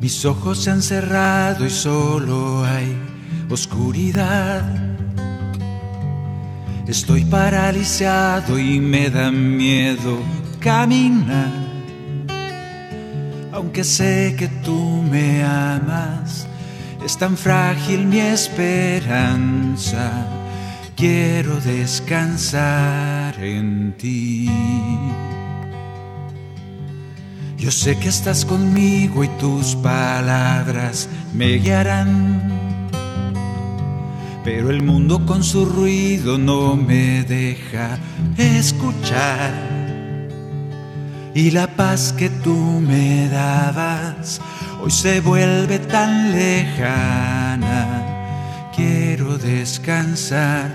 Mis 0.00 0.24
ojos 0.24 0.62
se 0.62 0.70
han 0.70 0.80
cerrado 0.80 1.66
y 1.66 1.68
solo 1.68 2.64
hay 2.64 2.96
oscuridad. 3.50 4.93
Estoy 6.86 7.24
paralizado 7.24 8.58
y 8.58 8.78
me 8.78 9.08
da 9.08 9.30
miedo 9.30 10.18
caminar. 10.60 11.50
Aunque 13.52 13.84
sé 13.84 14.34
que 14.38 14.48
tú 14.48 15.02
me 15.10 15.42
amas, 15.42 16.46
es 17.04 17.16
tan 17.16 17.38
frágil 17.38 18.04
mi 18.04 18.20
esperanza. 18.20 20.10
Quiero 20.94 21.58
descansar 21.60 23.42
en 23.42 23.94
ti. 23.96 24.50
Yo 27.56 27.70
sé 27.70 27.96
que 27.98 28.10
estás 28.10 28.44
conmigo 28.44 29.24
y 29.24 29.28
tus 29.40 29.74
palabras 29.76 31.08
me 31.32 31.56
guiarán. 31.56 32.53
Pero 34.44 34.70
el 34.70 34.82
mundo 34.82 35.24
con 35.26 35.42
su 35.42 35.64
ruido 35.64 36.38
no 36.38 36.76
me 36.76 37.24
deja 37.24 37.98
escuchar. 38.36 39.52
Y 41.34 41.50
la 41.50 41.66
paz 41.66 42.12
que 42.12 42.28
tú 42.28 42.54
me 42.54 43.28
dabas 43.28 44.40
hoy 44.80 44.90
se 44.90 45.20
vuelve 45.20 45.78
tan 45.80 46.32
lejana. 46.32 48.02
Quiero 48.76 49.38
descansar 49.38 50.70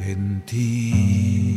en 0.00 0.42
ti. 0.42 1.56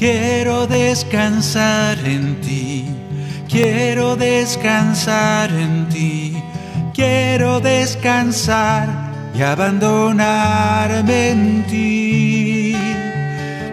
Quiero 0.00 0.66
descansar 0.66 1.98
en 2.06 2.40
ti, 2.40 2.86
quiero 3.50 4.16
descansar 4.16 5.52
en 5.52 5.86
ti, 5.90 6.42
quiero 6.94 7.60
descansar 7.60 8.88
y 9.34 9.42
abandonarme 9.42 11.30
en 11.30 11.66
ti. 11.66 12.76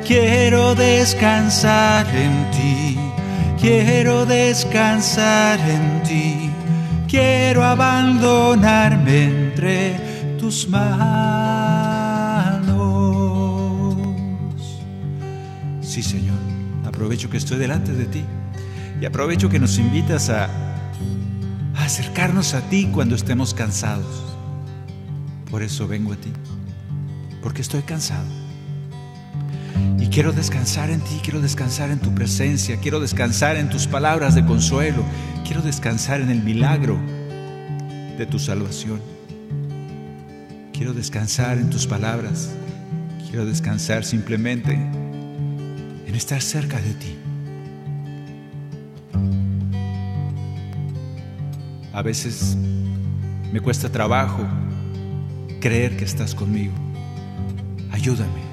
Quiero 0.05 0.73
descansar 0.73 2.07
en 2.15 2.49
ti, 2.51 2.97
quiero 3.59 4.25
descansar 4.25 5.59
en 5.59 6.03
ti, 6.03 6.49
quiero 7.09 7.65
abandonarme 7.65 9.25
entre 9.25 10.35
tus 10.39 10.69
manos. 10.69 11.27
Sí, 15.81 16.01
Señor, 16.01 16.37
aprovecho 16.85 17.29
que 17.29 17.35
estoy 17.35 17.57
delante 17.57 17.91
de 17.91 18.05
ti 18.05 18.23
y 19.01 19.05
aprovecho 19.05 19.49
que 19.49 19.59
nos 19.59 19.77
invitas 19.77 20.29
a, 20.29 20.47
acercarnos 21.87 22.53
a 22.53 22.61
ti 22.69 22.89
cuando 22.93 23.15
estemos 23.15 23.53
cansados. 23.53 24.35
Por 25.49 25.63
eso 25.63 25.87
vengo 25.87 26.11
a 26.11 26.17
ti, 26.17 26.31
porque 27.41 27.61
estoy 27.61 27.81
cansado. 27.81 28.27
Y 29.97 30.07
quiero 30.07 30.33
descansar 30.33 30.89
en 30.89 30.99
ti, 30.99 31.19
quiero 31.23 31.39
descansar 31.39 31.89
en 31.89 31.99
tu 31.99 32.13
presencia, 32.13 32.77
quiero 32.81 32.99
descansar 32.99 33.55
en 33.55 33.69
tus 33.69 33.87
palabras 33.87 34.35
de 34.35 34.45
consuelo, 34.45 35.01
quiero 35.45 35.61
descansar 35.61 36.19
en 36.19 36.29
el 36.29 36.43
milagro 36.43 36.99
de 38.17 38.25
tu 38.25 38.37
salvación. 38.37 39.01
Quiero 40.73 40.93
descansar 40.93 41.57
en 41.57 41.69
tus 41.69 41.87
palabras, 41.87 42.49
quiero 43.29 43.45
descansar 43.45 44.03
simplemente 44.03 44.73
en 44.73 46.15
estar 46.15 46.41
cerca 46.41 46.81
de 46.81 46.93
ti. 46.93 47.15
A 51.97 52.03
veces 52.03 52.55
me 53.51 53.59
cuesta 53.59 53.89
trabajo 53.89 54.47
creer 55.59 55.97
que 55.97 56.05
estás 56.05 56.35
conmigo. 56.35 56.73
Ayúdame, 57.89 58.43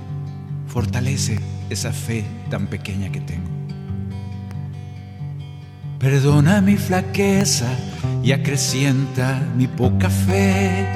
fortalece 0.67 1.39
esa 1.69 1.93
fe 1.93 2.25
tan 2.49 2.69
pequeña 2.69 3.13
que 3.13 3.21
tengo. 3.21 3.51
Perdona 5.99 6.63
mi 6.63 6.79
flaqueza 6.79 7.69
y 8.23 8.33
acrecienta 8.33 9.43
mi 9.55 9.67
poca 9.67 10.09
fe. 10.09 10.89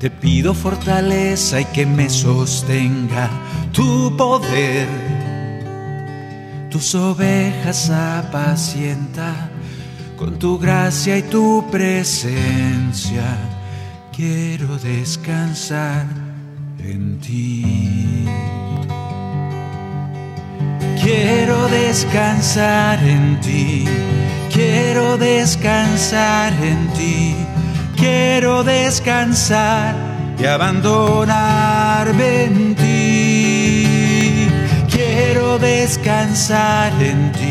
Te 0.00 0.10
pido 0.10 0.54
fortaleza 0.54 1.60
y 1.60 1.66
que 1.66 1.86
me 1.86 2.10
sostenga 2.10 3.30
tu 3.70 4.16
poder. 4.16 4.88
Tus 6.68 6.96
ovejas 6.96 7.90
apacienta 7.90 9.51
con 10.22 10.38
tu 10.38 10.56
gracia 10.56 11.18
y 11.18 11.22
tu 11.22 11.68
presencia 11.68 13.24
quiero 14.14 14.78
descansar 14.78 16.06
en 16.78 17.18
ti. 17.18 18.24
Quiero 21.02 21.66
descansar 21.66 23.02
en 23.02 23.40
ti, 23.40 23.84
quiero 24.54 25.18
descansar 25.18 26.52
en 26.62 26.86
ti, 26.96 27.34
quiero 27.96 28.62
descansar 28.62 29.96
y 30.38 30.44
abandonarme 30.44 32.44
en 32.44 32.76
ti. 32.76 34.46
Quiero 34.88 35.58
descansar 35.58 36.92
en 37.02 37.32
ti, 37.32 37.41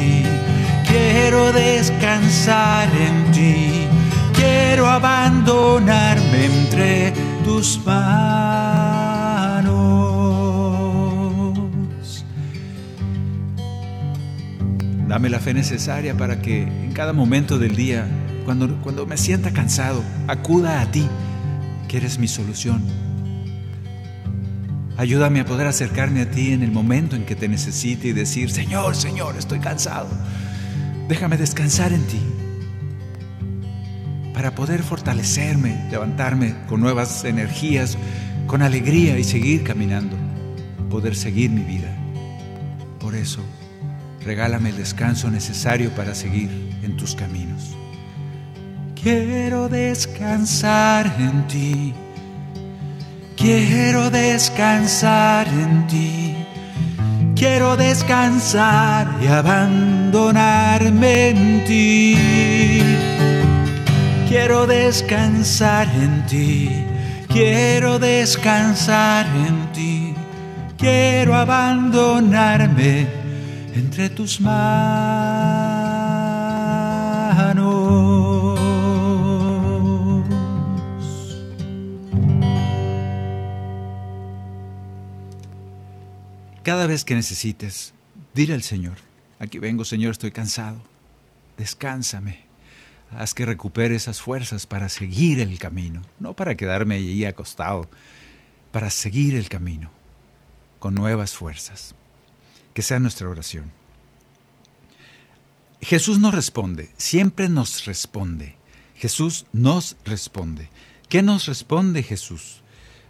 quiero 0.92 1.52
descansar 1.54 2.90
en 2.96 3.32
ti 3.32 3.82
quiero 4.72 4.88
abandonarme 4.88 6.46
entre 6.46 7.14
tus 7.44 7.80
manos. 7.86 8.26
Dame 15.08 15.30
la 15.30 15.40
fe 15.40 15.54
necesaria 15.54 16.16
para 16.16 16.42
que 16.42 16.64
en 16.64 16.94
cada 16.94 17.14
momento 17.14 17.60
del 17.60 17.76
día, 17.76 18.08
cuando, 18.46 18.82
cuando 18.82 19.06
me 19.06 19.18
sienta 19.18 19.52
cansado, 19.52 20.04
acuda 20.28 20.82
a 20.82 20.90
ti, 20.90 21.08
que 21.88 21.98
eres 21.98 22.18
mi 22.18 22.28
solución. 22.28 22.82
Ayúdame 24.98 25.42
a 25.42 25.46
poder 25.46 25.68
acercarme 25.68 26.22
a 26.22 26.32
ti 26.32 26.52
en 26.54 26.64
el 26.64 26.72
momento 26.72 27.16
en 27.16 27.26
que 27.26 27.36
te 27.36 27.48
necesite 27.48 28.08
y 28.08 28.14
decir, 28.14 28.52
Señor, 28.52 28.96
Señor, 28.96 29.36
estoy 29.38 29.60
cansado. 29.60 30.08
Déjame 31.12 31.36
descansar 31.36 31.92
en 31.92 32.08
ti 32.08 32.22
para 34.34 34.56
poder 34.56 34.82
fortalecerme, 34.82 35.90
levantarme 35.92 36.56
con 36.70 36.80
nuevas 36.80 37.26
energías, 37.26 37.98
con 38.48 38.62
alegría 38.62 39.20
y 39.20 39.26
seguir 39.26 39.66
caminando, 39.66 40.16
poder 40.90 41.18
seguir 41.18 41.50
mi 41.50 41.64
vida. 41.64 41.94
Por 42.98 43.16
eso, 43.16 43.42
regálame 44.24 44.70
el 44.70 44.78
descanso 44.78 45.30
necesario 45.30 45.90
para 45.92 46.16
seguir 46.16 46.50
en 46.82 46.96
tus 46.96 47.14
caminos. 47.14 47.76
Quiero 48.96 49.68
descansar 49.68 51.14
en 51.20 51.46
ti, 51.50 51.94
quiero 53.36 54.10
descansar 54.10 55.46
en 55.50 55.88
ti, 55.88 56.36
quiero 57.42 57.76
descansar 57.76 59.08
y 59.20 59.26
abandonarme 59.26 61.30
en 61.30 61.66
ti 61.66 62.82
Quiero 64.32 64.66
descansar 64.66 65.90
en 65.94 66.26
ti, 66.26 66.86
quiero 67.28 68.00
descansar 68.00 69.26
en 69.26 69.74
ti, 69.74 70.16
quiero 70.78 71.36
abandonarme 71.36 73.08
entre 73.76 74.10
tus 74.10 74.40
manos. 74.40 76.01
Cada 86.64 86.88
vez 86.88 87.04
que 87.04 87.16
necesites, 87.16 87.94
dile 88.34 88.54
al 88.54 88.64
Señor, 88.64 88.98
aquí 89.40 89.60
vengo 89.60 89.86
Señor, 89.86 90.12
estoy 90.12 90.32
cansado, 90.32 90.82
descánsame 91.58 92.52
haz 93.18 93.34
que 93.34 93.46
recupere 93.46 93.96
esas 93.96 94.22
fuerzas 94.22 94.66
para 94.66 94.90
seguir 94.90 95.40
el 95.40 95.60
camino, 95.60 96.02
no 96.20 96.34
para 96.34 96.56
quedarme 96.56 96.96
allí 96.96 97.26
acostado, 97.26 97.90
para 98.72 98.90
seguir 98.90 99.36
el 99.36 99.50
camino 99.50 99.92
con 100.80 100.96
nuevas 100.96 101.36
fuerzas. 101.36 101.96
Que 102.74 102.82
sea 102.82 103.00
nuestra 103.00 103.28
oración. 103.28 103.72
Jesús 105.82 106.20
nos 106.20 106.34
responde, 106.34 106.90
siempre 106.96 107.50
nos 107.50 107.86
responde. 107.86 108.56
Jesús 108.96 109.46
nos 109.52 109.98
responde. 110.06 110.70
¿Qué 111.10 111.22
nos 111.22 111.48
responde 111.48 112.04
Jesús? 112.04 112.62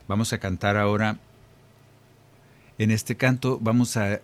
Vamos 0.07 0.33
a 0.33 0.39
cantar 0.39 0.77
ahora, 0.77 1.19
en 2.83 2.91
este 2.91 3.15
canto 3.15 3.59
vamos 3.61 3.97
a, 3.97 4.21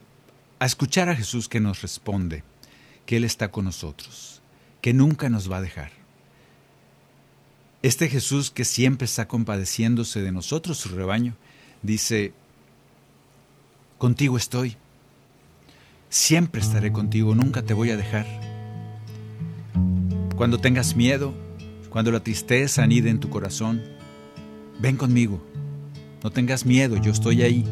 escuchar 0.59 1.09
a 1.09 1.15
Jesús 1.15 1.47
que 1.47 1.59
nos 1.59 1.81
responde, 1.81 2.43
que 3.05 3.17
Él 3.17 3.23
está 3.23 3.51
con 3.51 3.65
nosotros 3.65 4.37
que 4.81 4.93
nunca 4.93 5.29
nos 5.29 5.51
va 5.51 5.57
a 5.57 5.61
dejar. 5.61 5.91
Este 7.83 8.07
Jesús 8.09 8.51
que 8.51 8.65
siempre 8.65 9.05
está 9.05 9.27
compadeciéndose 9.27 10.21
de 10.21 10.31
nosotros, 10.31 10.77
su 10.77 10.89
rebaño, 10.89 11.35
dice, 11.83 12.33
contigo 13.97 14.37
estoy, 14.37 14.77
siempre 16.09 16.61
estaré 16.61 16.91
contigo, 16.91 17.35
nunca 17.35 17.63
te 17.63 17.73
voy 17.73 17.91
a 17.91 17.97
dejar. 17.97 18.25
Cuando 20.35 20.59
tengas 20.59 20.95
miedo, 20.95 21.33
cuando 21.89 22.11
la 22.11 22.21
tristeza 22.21 22.83
anide 22.83 23.09
en 23.09 23.19
tu 23.19 23.29
corazón, 23.29 23.83
ven 24.79 24.95
conmigo, 24.95 25.45
no 26.23 26.31
tengas 26.31 26.65
miedo, 26.65 26.97
yo 26.97 27.11
estoy 27.11 27.41
ahí, 27.41 27.65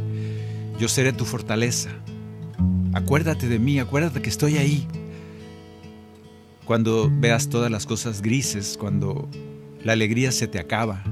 yo 0.79 0.87
seré 0.87 1.13
tu 1.13 1.25
fortaleza. 1.25 1.89
Acuérdate 2.93 3.47
de 3.47 3.59
mí, 3.59 3.79
acuérdate 3.79 4.21
que 4.21 4.29
estoy 4.29 4.57
ahí 4.57 4.87
cuando 6.65 7.09
veas 7.11 7.47
todas 7.47 7.71
las 7.71 7.85
cosas 7.85 8.21
grises, 8.21 8.75
cuando 8.77 9.29
la 9.83 9.93
alegría 9.93 10.31
se 10.31 10.47
te 10.47 10.59
acaba, 10.59 11.03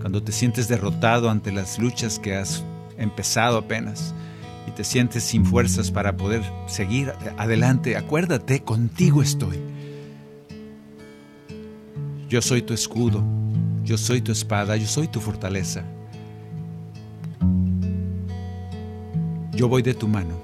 cuando 0.00 0.22
te 0.22 0.32
sientes 0.32 0.68
derrotado 0.68 1.30
ante 1.30 1.52
las 1.52 1.78
luchas 1.78 2.18
que 2.18 2.36
has 2.36 2.64
empezado 2.96 3.58
apenas 3.58 4.14
y 4.68 4.70
te 4.70 4.84
sientes 4.84 5.24
sin 5.24 5.44
fuerzas 5.44 5.90
para 5.90 6.16
poder 6.16 6.42
seguir 6.66 7.12
adelante, 7.36 7.96
acuérdate, 7.96 8.62
contigo 8.62 9.20
estoy. 9.20 9.58
Yo 12.28 12.40
soy 12.40 12.62
tu 12.62 12.72
escudo, 12.72 13.22
yo 13.82 13.98
soy 13.98 14.22
tu 14.22 14.32
espada, 14.32 14.76
yo 14.76 14.86
soy 14.86 15.08
tu 15.08 15.20
fortaleza. 15.20 15.84
Yo 19.62 19.68
voy 19.68 19.82
de 19.82 19.94
tu 19.94 20.08
mano, 20.08 20.42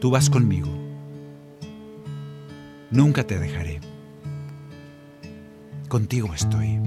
tú 0.00 0.10
vas 0.10 0.28
conmigo 0.28 0.68
nunca 2.90 3.24
te 3.24 3.38
dejaré. 3.38 3.80
Contigo 5.86 6.34
estoy. 6.34 6.80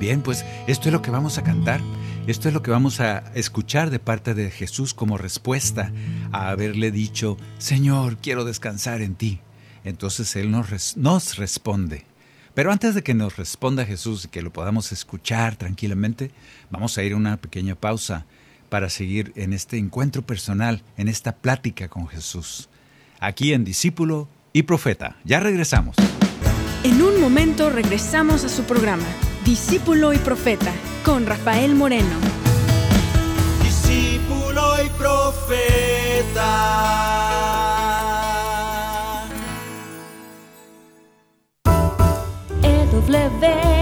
Bien, 0.00 0.22
pues 0.22 0.46
esto 0.66 0.88
es 0.88 0.94
lo 0.94 1.02
que 1.02 1.10
vamos 1.10 1.36
a 1.36 1.42
cantar. 1.42 1.82
Esto 2.26 2.48
es 2.48 2.54
lo 2.54 2.62
que 2.62 2.70
vamos 2.70 3.00
a 3.00 3.18
escuchar 3.34 3.90
de 3.90 3.98
parte 3.98 4.32
de 4.32 4.50
Jesús 4.50 4.94
como 4.94 5.18
respuesta 5.18 5.92
a 6.32 6.48
haberle 6.48 6.90
dicho, 6.90 7.36
Señor, 7.58 8.16
quiero 8.16 8.46
descansar 8.46 9.02
en 9.02 9.14
ti. 9.14 9.40
Entonces 9.84 10.36
Él 10.36 10.50
nos, 10.50 11.36
responde. 11.36 12.06
Pero 12.54 12.72
antes 12.72 12.94
de 12.94 13.02
que 13.02 13.12
nos 13.12 13.36
responda 13.36 13.84
Jesús 13.84 14.24
y 14.24 14.28
que 14.28 14.40
lo 14.40 14.54
podamos 14.54 14.90
escuchar 14.90 15.56
tranquilamente, 15.56 16.30
vamos 16.70 16.96
a 16.96 17.02
ir 17.02 17.12
a 17.12 17.16
una 17.16 17.36
pequeña 17.36 17.74
pausa 17.74 18.24
para 18.72 18.88
seguir 18.88 19.34
en 19.36 19.52
este 19.52 19.76
encuentro 19.76 20.22
personal, 20.22 20.82
en 20.96 21.08
esta 21.08 21.36
plática 21.36 21.88
con 21.88 22.08
Jesús. 22.08 22.70
Aquí 23.20 23.52
en 23.52 23.64
Discípulo 23.64 24.28
y 24.54 24.62
Profeta. 24.62 25.18
Ya 25.24 25.40
regresamos. 25.40 25.94
En 26.82 27.02
un 27.02 27.20
momento 27.20 27.68
regresamos 27.68 28.44
a 28.44 28.48
su 28.48 28.62
programa, 28.62 29.04
Discípulo 29.44 30.14
y 30.14 30.18
Profeta, 30.18 30.72
con 31.04 31.26
Rafael 31.26 31.74
Moreno. 31.74 32.16
Discípulo 33.62 34.82
y 34.82 34.88
Profeta. 34.98 36.22
WTN, 42.90 43.81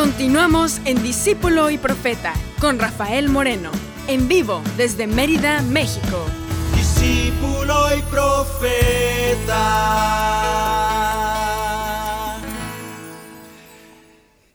Continuamos 0.00 0.80
en 0.86 1.02
Discípulo 1.02 1.68
y 1.68 1.76
Profeta 1.76 2.32
con 2.58 2.78
Rafael 2.78 3.28
Moreno, 3.28 3.70
en 4.08 4.28
vivo 4.28 4.62
desde 4.78 5.06
Mérida, 5.06 5.60
México. 5.60 6.24
Discípulo 6.74 7.74
y 7.94 8.00
Profeta. 8.10 9.58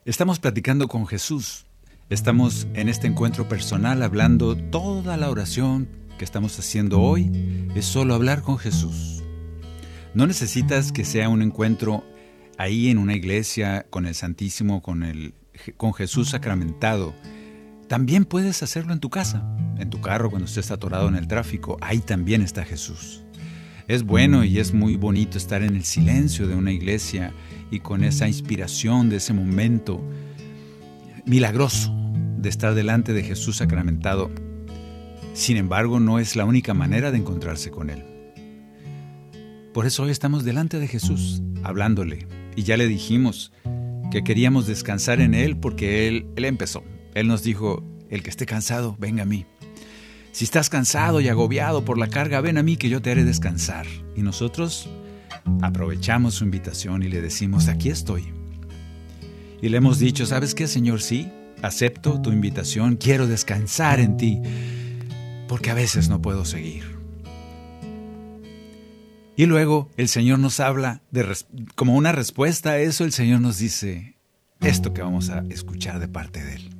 Estamos 0.04 0.40
platicando 0.40 0.88
con 0.88 1.06
Jesús. 1.06 1.64
Estamos 2.10 2.66
en 2.74 2.88
este 2.88 3.06
encuentro 3.06 3.48
personal 3.48 4.02
hablando 4.02 4.56
toda 4.56 5.16
la 5.16 5.30
oración 5.30 5.88
que 6.18 6.24
estamos 6.24 6.58
haciendo 6.58 7.00
hoy 7.00 7.70
es 7.76 7.84
solo 7.84 8.14
hablar 8.14 8.42
con 8.42 8.58
Jesús. 8.58 9.22
No 10.12 10.26
necesitas 10.26 10.90
que 10.90 11.04
sea 11.04 11.28
un 11.28 11.40
encuentro 11.40 12.02
ahí 12.58 12.88
en 12.88 12.98
una 12.98 13.14
iglesia 13.14 13.86
con 13.90 14.06
el 14.06 14.14
Santísimo, 14.14 14.82
con, 14.82 15.02
el, 15.02 15.34
con 15.76 15.92
Jesús 15.94 16.30
sacramentado. 16.30 17.14
También 17.88 18.24
puedes 18.24 18.62
hacerlo 18.62 18.92
en 18.92 19.00
tu 19.00 19.10
casa, 19.10 19.44
en 19.78 19.90
tu 19.90 20.00
carro 20.00 20.30
cuando 20.30 20.46
estés 20.46 20.70
atorado 20.70 21.08
en 21.08 21.16
el 21.16 21.28
tráfico. 21.28 21.76
Ahí 21.80 22.00
también 22.00 22.42
está 22.42 22.64
Jesús. 22.64 23.22
Es 23.88 24.02
bueno 24.02 24.42
y 24.42 24.58
es 24.58 24.74
muy 24.74 24.96
bonito 24.96 25.38
estar 25.38 25.62
en 25.62 25.76
el 25.76 25.84
silencio 25.84 26.48
de 26.48 26.56
una 26.56 26.72
iglesia 26.72 27.32
y 27.70 27.80
con 27.80 28.02
esa 28.02 28.26
inspiración 28.26 29.08
de 29.08 29.16
ese 29.16 29.32
momento 29.32 30.02
milagroso 31.24 31.94
de 32.38 32.48
estar 32.48 32.74
delante 32.74 33.12
de 33.12 33.22
Jesús 33.22 33.58
sacramentado. 33.58 34.30
Sin 35.34 35.56
embargo, 35.56 36.00
no 36.00 36.18
es 36.18 36.34
la 36.34 36.44
única 36.44 36.74
manera 36.74 37.12
de 37.12 37.18
encontrarse 37.18 37.70
con 37.70 37.90
Él. 37.90 38.04
Por 39.72 39.86
eso 39.86 40.04
hoy 40.04 40.10
estamos 40.10 40.44
delante 40.44 40.78
de 40.78 40.88
Jesús, 40.88 41.42
hablándole. 41.62 42.26
Y 42.56 42.64
ya 42.64 42.76
le 42.76 42.88
dijimos 42.88 43.52
que 44.10 44.24
queríamos 44.24 44.66
descansar 44.66 45.20
en 45.20 45.34
Él 45.34 45.56
porque 45.56 46.08
Él, 46.08 46.26
Él 46.36 46.46
empezó. 46.46 46.82
Él 47.14 47.28
nos 47.28 47.42
dijo, 47.42 47.84
el 48.10 48.22
que 48.22 48.30
esté 48.30 48.46
cansado, 48.46 48.96
venga 48.98 49.22
a 49.22 49.26
mí. 49.26 49.46
Si 50.32 50.44
estás 50.44 50.68
cansado 50.68 51.20
y 51.20 51.28
agobiado 51.28 51.84
por 51.84 51.98
la 51.98 52.08
carga, 52.08 52.40
ven 52.40 52.58
a 52.58 52.62
mí 52.62 52.76
que 52.76 52.88
yo 52.88 53.00
te 53.00 53.10
haré 53.10 53.24
descansar. 53.24 53.86
Y 54.16 54.22
nosotros 54.22 54.88
aprovechamos 55.62 56.34
su 56.34 56.44
invitación 56.44 57.02
y 57.02 57.08
le 57.08 57.20
decimos, 57.20 57.68
aquí 57.68 57.90
estoy. 57.90 58.24
Y 59.62 59.68
le 59.68 59.78
hemos 59.78 59.98
dicho, 59.98 60.26
¿sabes 60.26 60.54
qué, 60.54 60.66
Señor? 60.66 61.00
Sí, 61.00 61.30
acepto 61.62 62.20
tu 62.20 62.32
invitación, 62.32 62.96
quiero 62.96 63.26
descansar 63.26 64.00
en 64.00 64.16
ti, 64.16 64.40
porque 65.48 65.70
a 65.70 65.74
veces 65.74 66.08
no 66.08 66.20
puedo 66.20 66.44
seguir. 66.44 66.95
Y 69.36 69.44
luego 69.44 69.90
el 69.98 70.08
Señor 70.08 70.38
nos 70.38 70.60
habla 70.60 71.02
de 71.10 71.36
como 71.74 71.94
una 71.94 72.12
respuesta 72.12 72.70
a 72.70 72.78
eso, 72.78 73.04
el 73.04 73.12
Señor 73.12 73.40
nos 73.42 73.58
dice 73.58 74.16
esto 74.60 74.94
que 74.94 75.02
vamos 75.02 75.28
a 75.28 75.44
escuchar 75.50 76.00
de 76.00 76.08
parte 76.08 76.42
de 76.42 76.54
Él. 76.54 76.70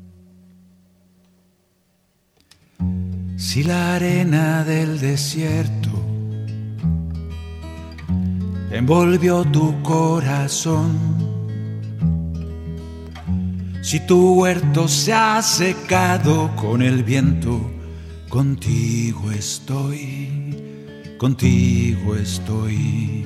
Si 3.36 3.62
la 3.62 3.96
arena 3.96 4.64
del 4.64 4.98
desierto 4.98 5.90
envolvió 8.70 9.44
tu 9.44 9.82
corazón, 9.82 10.96
si 13.82 14.00
tu 14.00 14.40
huerto 14.40 14.88
se 14.88 15.12
ha 15.12 15.42
secado 15.42 16.56
con 16.56 16.80
el 16.80 17.04
viento, 17.04 17.70
contigo 18.30 19.30
estoy, 19.30 20.35
contigo 21.18 22.14
estoy. 22.16 23.24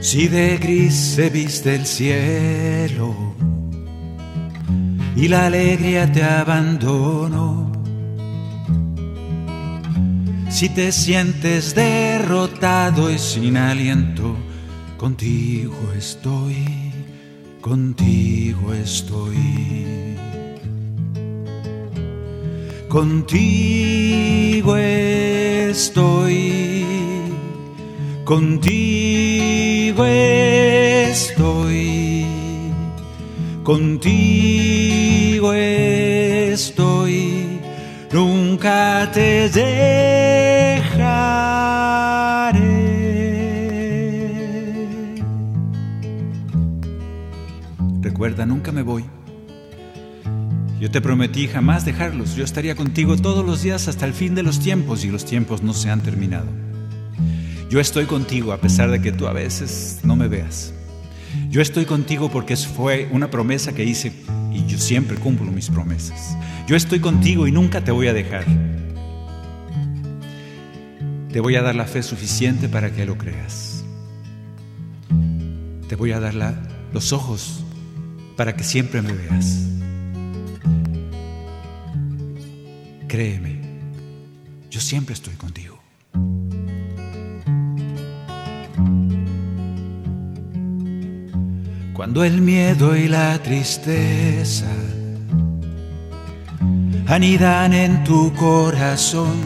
Si 0.00 0.28
de 0.28 0.58
gris 0.58 0.94
se 0.94 1.30
viste 1.30 1.74
el 1.74 1.86
cielo 1.86 3.14
y 5.16 5.28
la 5.28 5.46
alegría 5.46 6.10
te 6.10 6.24
abandono, 6.24 7.72
si 10.50 10.68
te 10.68 10.92
sientes 10.92 11.74
derrotado 11.74 13.10
y 13.10 13.18
sin 13.18 13.56
aliento, 13.56 14.36
contigo 14.98 15.92
estoy, 15.96 16.66
contigo 17.60 18.74
estoy. 18.74 20.11
Contigo 22.92 24.76
estoy, 24.76 26.44
contigo 28.22 30.04
estoy, 30.04 31.46
contigo 33.62 35.54
estoy, 35.54 37.46
nunca 38.12 39.10
te 39.10 39.48
dejaré. 39.48 39.72
Recuerda, 48.02 48.44
nunca 48.44 48.70
me 48.70 48.82
voy. 48.82 49.11
Yo 50.82 50.90
te 50.90 51.00
prometí 51.00 51.46
jamás 51.46 51.84
dejarlos. 51.84 52.34
Yo 52.34 52.42
estaría 52.42 52.74
contigo 52.74 53.16
todos 53.16 53.46
los 53.46 53.62
días 53.62 53.86
hasta 53.86 54.04
el 54.04 54.12
fin 54.12 54.34
de 54.34 54.42
los 54.42 54.58
tiempos 54.58 55.04
y 55.04 55.12
los 55.12 55.24
tiempos 55.24 55.62
no 55.62 55.74
se 55.74 55.90
han 55.90 56.00
terminado. 56.00 56.48
Yo 57.70 57.78
estoy 57.78 58.06
contigo 58.06 58.52
a 58.52 58.60
pesar 58.60 58.90
de 58.90 59.00
que 59.00 59.12
tú 59.12 59.28
a 59.28 59.32
veces 59.32 60.00
no 60.02 60.16
me 60.16 60.26
veas. 60.26 60.74
Yo 61.50 61.62
estoy 61.62 61.84
contigo 61.84 62.32
porque 62.32 62.56
fue 62.56 63.08
una 63.12 63.30
promesa 63.30 63.72
que 63.72 63.84
hice 63.84 64.12
y 64.52 64.66
yo 64.66 64.76
siempre 64.76 65.16
cumplo 65.18 65.52
mis 65.52 65.70
promesas. 65.70 66.36
Yo 66.66 66.74
estoy 66.74 66.98
contigo 66.98 67.46
y 67.46 67.52
nunca 67.52 67.84
te 67.84 67.92
voy 67.92 68.08
a 68.08 68.12
dejar. 68.12 68.44
Te 71.30 71.38
voy 71.38 71.54
a 71.54 71.62
dar 71.62 71.76
la 71.76 71.84
fe 71.84 72.02
suficiente 72.02 72.68
para 72.68 72.90
que 72.90 73.06
lo 73.06 73.16
creas. 73.16 73.84
Te 75.88 75.94
voy 75.94 76.10
a 76.10 76.18
dar 76.18 76.34
los 76.92 77.12
ojos 77.12 77.62
para 78.36 78.56
que 78.56 78.64
siempre 78.64 79.00
me 79.00 79.12
veas. 79.12 79.68
Créeme, 83.12 83.60
yo 84.70 84.80
siempre 84.80 85.12
estoy 85.12 85.34
contigo. 85.34 85.78
Cuando 91.92 92.24
el 92.24 92.40
miedo 92.40 92.96
y 92.96 93.08
la 93.08 93.38
tristeza 93.42 94.72
anidan 97.06 97.74
en 97.74 98.02
tu 98.02 98.32
corazón, 98.32 99.36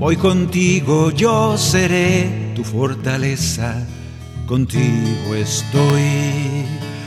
voy 0.00 0.16
contigo, 0.16 1.12
yo 1.12 1.56
seré 1.56 2.52
tu 2.56 2.64
fortaleza. 2.64 3.86
Contigo 4.48 5.32
estoy, 5.36 6.64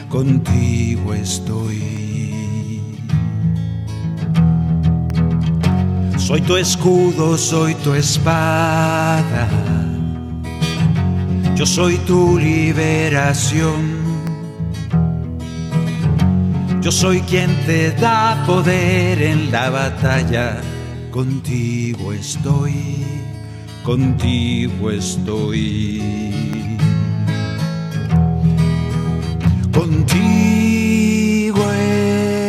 contigo 0.07 1.13
estoy. 1.13 2.08
Soy 6.29 6.41
tu 6.41 6.57
escudo, 6.57 7.35
soy 7.39 7.73
tu 7.73 7.95
espada. 7.95 9.49
Yo 11.55 11.65
soy 11.65 11.97
tu 12.05 12.37
liberación. 12.37 13.97
Yo 16.81 16.91
soy 16.91 17.21
quien 17.21 17.49
te 17.65 17.93
da 17.93 18.43
poder 18.45 19.19
en 19.23 19.51
la 19.51 19.71
batalla. 19.71 20.61
Contigo 21.09 22.13
estoy, 22.13 23.03
contigo 23.83 24.91
estoy. 24.91 25.99
Contigo 29.73 31.63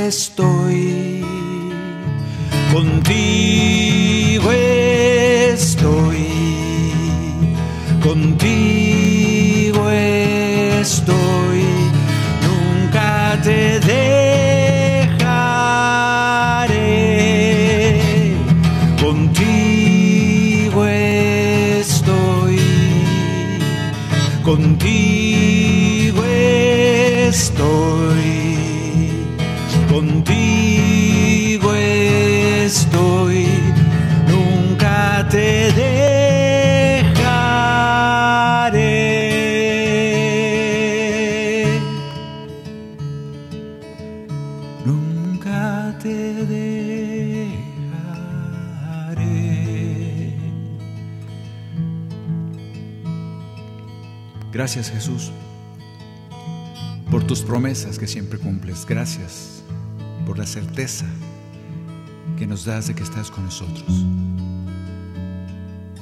estoy. 0.07 0.50
Contigo 2.81 4.51
estoy, 4.53 6.25
contigo 8.03 8.80
Gracias 54.61 54.91
Jesús 54.91 55.33
por 57.11 57.25
tus 57.27 57.41
promesas 57.41 57.99
que 57.99 58.07
siempre 58.07 58.39
cumples. 58.39 58.85
Gracias 58.85 59.63
por 60.27 60.37
la 60.37 60.45
certeza 60.45 61.07
que 62.39 62.47
nos 62.47 62.67
das 62.67 62.87
de 62.87 62.95
que 62.95 63.03
estás 63.03 63.31
con 63.31 63.47
nosotros. 63.47 63.89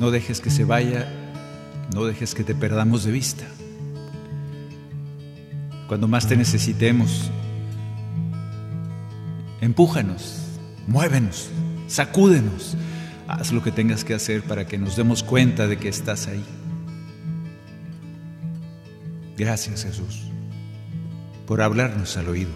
No 0.01 0.11
dejes 0.11 0.41
que 0.41 0.51
se 0.51 0.65
vaya, 0.65 1.09
no 1.95 2.05
dejes 2.05 2.35
que 2.35 2.43
te 2.43 2.57
perdamos 2.57 3.05
de 3.05 3.13
vista. 3.13 3.45
Cuando 5.87 6.09
más 6.09 6.27
te 6.27 6.37
necesitemos, 6.37 7.31
empújanos, 9.61 10.37
muévenos, 10.89 11.49
sacúdenos. 11.87 12.77
Haz 13.29 13.53
lo 13.53 13.63
que 13.63 13.71
tengas 13.71 14.03
que 14.03 14.15
hacer 14.15 14.43
para 14.43 14.67
que 14.67 14.79
nos 14.79 14.97
demos 14.97 15.23
cuenta 15.23 15.69
de 15.69 15.77
que 15.77 15.89
estás 15.89 16.27
ahí. 16.27 16.45
Gracias 19.39 19.84
Jesús 19.84 20.24
por 21.47 21.62
hablarnos 21.62 22.16
al 22.16 22.28
oído. 22.28 22.51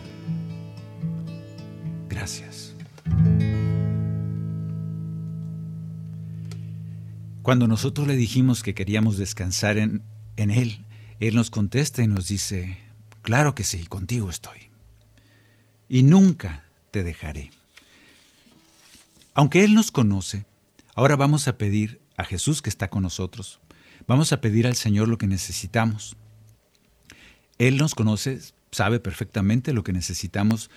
Gracias. 2.08 2.74
Cuando 7.42 7.68
nosotros 7.68 8.08
le 8.08 8.16
dijimos 8.16 8.64
que 8.64 8.74
queríamos 8.74 9.16
descansar 9.16 9.78
en, 9.78 10.02
en 10.36 10.50
Él, 10.50 10.84
Él 11.20 11.36
nos 11.36 11.50
contesta 11.50 12.02
y 12.02 12.08
nos 12.08 12.26
dice, 12.26 12.78
claro 13.22 13.54
que 13.54 13.62
sí, 13.62 13.86
contigo 13.86 14.28
estoy. 14.28 14.58
Y 15.88 16.02
nunca 16.02 16.64
te 16.90 17.04
dejaré. 17.04 17.52
Aunque 19.34 19.62
Él 19.62 19.74
nos 19.74 19.92
conoce, 19.92 20.46
ahora 20.96 21.14
vamos 21.14 21.46
a 21.46 21.56
pedir 21.56 22.00
a 22.16 22.24
Jesús 22.24 22.60
que 22.60 22.70
está 22.70 22.90
con 22.90 23.04
nosotros, 23.04 23.60
vamos 24.08 24.32
a 24.32 24.40
pedir 24.40 24.66
al 24.66 24.74
Señor 24.74 25.06
lo 25.06 25.16
que 25.16 25.28
necesitamos. 25.28 26.16
Él 27.58 27.76
nos 27.76 27.94
conoce, 27.94 28.40
sabe 28.70 29.00
perfectamente 29.00 29.72
lo 29.72 29.84
que 29.84 29.92
necesitamos, 29.92 30.70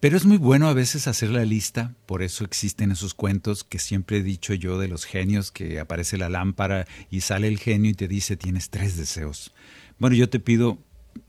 pero 0.00 0.16
es 0.16 0.24
muy 0.24 0.36
bueno 0.36 0.68
a 0.68 0.74
veces 0.74 1.08
hacer 1.08 1.30
la 1.30 1.44
lista, 1.44 1.94
por 2.06 2.22
eso 2.22 2.44
existen 2.44 2.92
esos 2.92 3.14
cuentos 3.14 3.64
que 3.64 3.80
siempre 3.80 4.18
he 4.18 4.22
dicho 4.22 4.54
yo 4.54 4.78
de 4.78 4.86
los 4.86 5.04
genios, 5.04 5.50
que 5.50 5.80
aparece 5.80 6.18
la 6.18 6.28
lámpara 6.28 6.86
y 7.10 7.22
sale 7.22 7.48
el 7.48 7.58
genio 7.58 7.90
y 7.90 7.94
te 7.94 8.06
dice 8.06 8.36
tienes 8.36 8.70
tres 8.70 8.96
deseos. 8.96 9.52
Bueno, 9.98 10.14
yo 10.14 10.28
te 10.28 10.38
pido, 10.38 10.78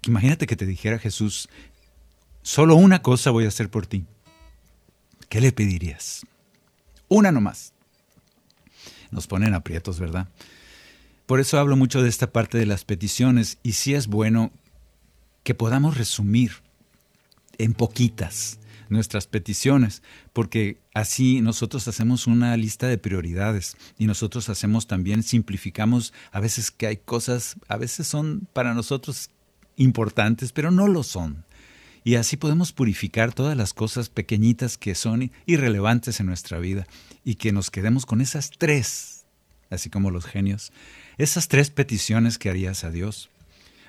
imagínate 0.05 0.45
que 0.45 0.55
te 0.55 0.67
dijera 0.67 0.99
Jesús, 0.99 1.49
solo 2.43 2.75
una 2.75 3.01
cosa 3.01 3.31
voy 3.31 3.45
a 3.45 3.47
hacer 3.47 3.71
por 3.71 3.87
ti. 3.87 4.05
¿Qué 5.29 5.41
le 5.41 5.51
pedirías? 5.51 6.25
Una 7.07 7.31
nomás. 7.31 7.73
Nos 9.09 9.25
ponen 9.25 9.55
aprietos, 9.55 9.99
¿verdad? 9.99 10.27
Por 11.25 11.39
eso 11.39 11.59
hablo 11.59 11.75
mucho 11.75 12.03
de 12.03 12.09
esta 12.09 12.31
parte 12.31 12.59
de 12.59 12.67
las 12.67 12.85
peticiones 12.85 13.57
y 13.63 13.73
sí 13.73 13.95
es 13.95 14.07
bueno 14.07 14.51
que 15.43 15.53
podamos 15.53 15.97
resumir 15.97 16.51
en 17.57 17.73
poquitas 17.73 18.59
nuestras 18.89 19.27
peticiones, 19.27 20.01
porque 20.33 20.79
así 20.93 21.41
nosotros 21.41 21.87
hacemos 21.87 22.27
una 22.27 22.57
lista 22.57 22.87
de 22.87 22.97
prioridades 22.97 23.77
y 23.97 24.07
nosotros 24.07 24.49
hacemos 24.49 24.87
también, 24.87 25.23
simplificamos 25.23 26.13
a 26.31 26.39
veces 26.39 26.71
que 26.71 26.87
hay 26.87 26.97
cosas, 26.97 27.57
a 27.67 27.77
veces 27.77 28.07
son 28.07 28.47
para 28.53 28.73
nosotros 28.73 29.29
importantes, 29.75 30.51
pero 30.51 30.71
no 30.71 30.87
lo 30.87 31.03
son. 31.03 31.45
Y 32.03 32.15
así 32.15 32.37
podemos 32.37 32.71
purificar 32.71 33.33
todas 33.33 33.55
las 33.55 33.73
cosas 33.73 34.09
pequeñitas 34.09 34.77
que 34.77 34.95
son 34.95 35.31
irrelevantes 35.45 36.19
en 36.19 36.25
nuestra 36.25 36.57
vida 36.57 36.87
y 37.23 37.35
que 37.35 37.51
nos 37.51 37.69
quedemos 37.69 38.05
con 38.05 38.21
esas 38.21 38.51
tres, 38.57 39.25
así 39.69 39.89
como 39.89 40.09
los 40.09 40.25
genios, 40.25 40.71
esas 41.17 41.47
tres 41.47 41.69
peticiones 41.69 42.37
que 42.37 42.49
harías 42.49 42.83
a 42.83 42.89
Dios. 42.89 43.29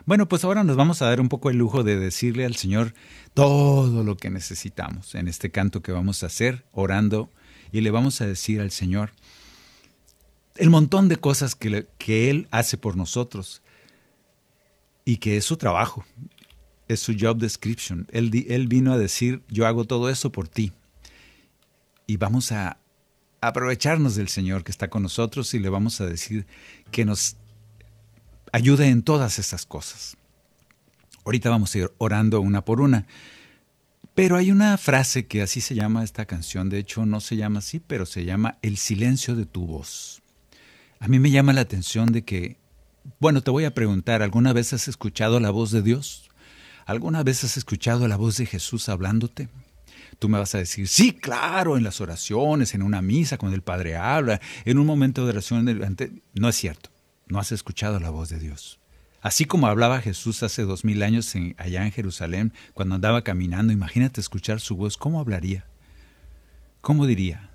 Bueno, 0.07 0.29
pues 0.29 0.45
ahora 0.45 0.65
nos 0.65 0.77
vamos 0.77 1.03
a 1.03 1.07
dar 1.07 1.21
un 1.21 1.29
poco 1.29 1.51
el 1.51 1.59
lujo 1.59 1.83
de 1.83 1.99
decirle 1.99 2.45
al 2.45 2.57
Señor 2.57 2.95
todo 3.35 4.03
lo 4.03 4.17
que 4.17 4.31
necesitamos 4.31 5.15
en 5.15 5.29
este 5.29 5.51
canto 5.51 5.83
que 5.83 5.93
vamos 5.93 6.23
a 6.23 6.27
hacer 6.27 6.65
orando 6.73 7.31
y 7.73 7.83
le 7.83 7.91
vamos 7.91 8.21
a 8.21 8.27
decir 8.27 8.61
al 8.61 8.71
Señor 8.71 9.13
el 10.57 10.71
montón 10.71 11.09
de 11.09 11.17
cosas 11.17 11.55
que, 11.55 11.87
que 11.99 12.31
Él 12.31 12.49
hace 12.51 12.77
por 12.77 12.97
nosotros 12.97 13.63
y 15.05 15.19
que 15.19 15.37
es 15.37 15.45
su 15.45 15.57
trabajo, 15.57 16.05
es 16.89 17.01
su 17.01 17.15
job 17.19 17.39
description. 17.39 18.07
Él, 18.11 18.47
él 18.49 18.69
vino 18.69 18.93
a 18.93 18.99
decir, 18.99 19.43
yo 19.49 19.67
hago 19.67 19.85
todo 19.85 20.11
eso 20.11 20.31
por 20.31 20.49
ti. 20.49 20.73
Y 22.07 22.17
vamos 22.17 22.53
a 22.53 22.79
aprovecharnos 23.41 24.17
del 24.17 24.29
Señor 24.29 24.65
que 24.65 24.71
está 24.71 24.91
con 24.91 25.03
nosotros 25.03 25.55
y 25.55 25.59
le 25.59 25.69
vamos 25.69 26.01
a 26.01 26.07
decir 26.07 26.47
que 26.91 27.05
nos 27.05 27.37
ayude 28.53 28.89
en 28.89 29.03
todas 29.03 29.39
estas 29.39 29.67
cosas. 29.67 30.17
Ahorita 31.25 31.51
vamos 31.51 31.75
a 31.75 31.79
ir 31.79 31.91
orando 31.99 32.41
una 32.41 32.65
por 32.65 32.81
una. 32.81 33.07
Pero 34.15 34.37
hay 34.37 34.51
una 34.51 34.77
frase 34.77 35.27
que 35.27 35.43
así 35.43 35.61
se 35.61 35.75
llama 35.75 36.03
esta 36.03 36.27
canción, 36.27 36.69
de 36.69 36.79
hecho 36.79 37.07
no 37.07 37.21
se 37.21 37.37
llama 37.37 37.61
así, 37.61 37.81
pero 37.81 38.07
se 38.07 38.25
llama 38.25 38.59
El 38.61 38.77
silencio 38.77 39.37
de 39.37 39.47
tu 39.47 39.67
voz. 39.67 40.23
A 40.99 41.09
mí 41.09 41.19
me 41.19 41.31
llama 41.31 41.53
la 41.53 41.63
atención 41.63 42.13
de 42.13 42.23
que, 42.23 42.59
bueno, 43.21 43.43
te 43.43 43.51
voy 43.51 43.65
a 43.65 43.73
preguntar, 43.73 44.23
¿alguna 44.23 44.53
vez 44.53 44.73
has 44.73 44.89
escuchado 44.89 45.41
la 45.41 45.51
voz 45.51 45.71
de 45.71 45.83
Dios? 45.83 46.29
¿Alguna 46.85 47.23
vez 47.23 47.45
has 47.45 47.57
escuchado 47.57 48.09
la 48.09 48.17
voz 48.17 48.37
de 48.37 48.47
Jesús 48.47 48.89
hablándote? 48.89 49.49
Tú 50.19 50.29
me 50.29 50.39
vas 50.39 50.55
a 50.55 50.59
decir, 50.59 50.89
sí, 50.89 51.13
claro, 51.13 51.79
en 51.79 51.85
las 51.85 52.01
oraciones, 52.01 52.75
en 52.75 52.83
una 52.83 53.01
misa, 53.01 53.39
cuando 53.39 53.57
el 53.57 53.63
Padre 53.63 53.97
habla, 53.97 54.41
en 54.65 54.79
un 54.79 54.87
momento 54.87 55.25
de 55.25 55.31
oración. 55.31 55.65
No 56.35 56.49
es 56.49 56.57
cierto, 56.57 56.90
no 57.31 57.39
has 57.39 57.53
escuchado 57.53 57.99
la 58.01 58.11
voz 58.11 58.29
de 58.29 58.39
Dios. 58.39 58.79
Así 59.23 59.45
como 59.45 59.67
hablaba 59.67 60.01
Jesús 60.01 60.43
hace 60.43 60.63
dos 60.63 60.85
mil 60.85 61.03
años 61.03 61.35
allá 61.59 61.85
en 61.85 61.93
Jerusalén, 61.93 62.53
cuando 62.73 62.95
andaba 62.95 63.23
caminando, 63.23 63.73
imagínate 63.73 64.21
escuchar 64.21 64.61
su 64.61 64.77
voz, 64.77 64.97
¿cómo 64.97 65.21
hablaría? 65.21 65.67
¿Cómo 66.81 67.07
diría? 67.07 67.51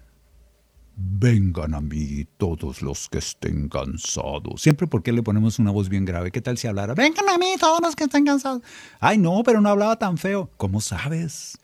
Vengan 0.97 1.73
a 1.73 1.82
mí 1.82 2.26
todos 2.38 2.82
los 2.82 3.09
que 3.09 3.17
estén 3.17 3.67
cansados. 3.67 4.61
Siempre 4.61 4.88
porque 4.88 5.11
le 5.11 5.23
ponemos 5.23 5.59
una 5.59 5.71
voz 5.71 5.89
bien 5.89 6.05
grave. 6.05 6.32
¿Qué 6.32 6.39
tal 6.39 6.57
si 6.57 6.67
hablara? 6.67 6.93
Vengan 6.93 7.28
a 7.28 7.38
mí 7.38 7.55
todos 7.59 7.82
los 7.82 7.95
que 7.95 8.05
estén 8.05 8.26
cansados. 8.26 8.61
Ay, 8.99 9.17
no, 9.17 9.41
pero 9.43 9.59
no 9.59 9.69
hablaba 9.69 9.97
tan 9.97 10.17
feo. 10.17 10.49
¿Cómo 10.55 10.80
sabes? 10.80 11.57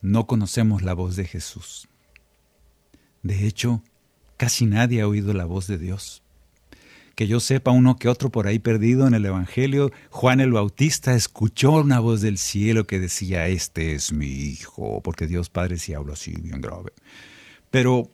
No 0.00 0.26
conocemos 0.26 0.82
la 0.82 0.94
voz 0.94 1.16
de 1.16 1.24
Jesús. 1.24 1.88
De 3.22 3.46
hecho, 3.46 3.82
casi 4.36 4.66
nadie 4.66 5.00
ha 5.00 5.08
oído 5.08 5.32
la 5.32 5.46
voz 5.46 5.66
de 5.66 5.78
Dios. 5.78 6.22
Que 7.18 7.26
yo 7.26 7.40
sepa 7.40 7.72
uno 7.72 7.96
que 7.96 8.08
otro 8.08 8.30
por 8.30 8.46
ahí 8.46 8.60
perdido 8.60 9.08
en 9.08 9.12
el 9.12 9.26
Evangelio, 9.26 9.90
Juan 10.08 10.38
el 10.38 10.52
Bautista 10.52 11.14
escuchó 11.14 11.72
una 11.72 11.98
voz 11.98 12.20
del 12.20 12.38
cielo 12.38 12.86
que 12.86 13.00
decía, 13.00 13.48
este 13.48 13.96
es 13.96 14.12
mi 14.12 14.28
hijo, 14.28 15.02
porque 15.02 15.26
Dios 15.26 15.50
Padre 15.50 15.78
sí 15.78 15.94
habla 15.94 16.12
así, 16.12 16.30
bien 16.40 16.60
grave. 16.60 16.92
Pero 17.72 18.12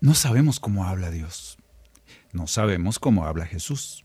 no 0.00 0.14
sabemos 0.14 0.58
cómo 0.58 0.86
habla 0.86 1.12
Dios. 1.12 1.56
No 2.32 2.48
sabemos 2.48 2.98
cómo 2.98 3.26
habla 3.26 3.46
Jesús. 3.46 4.04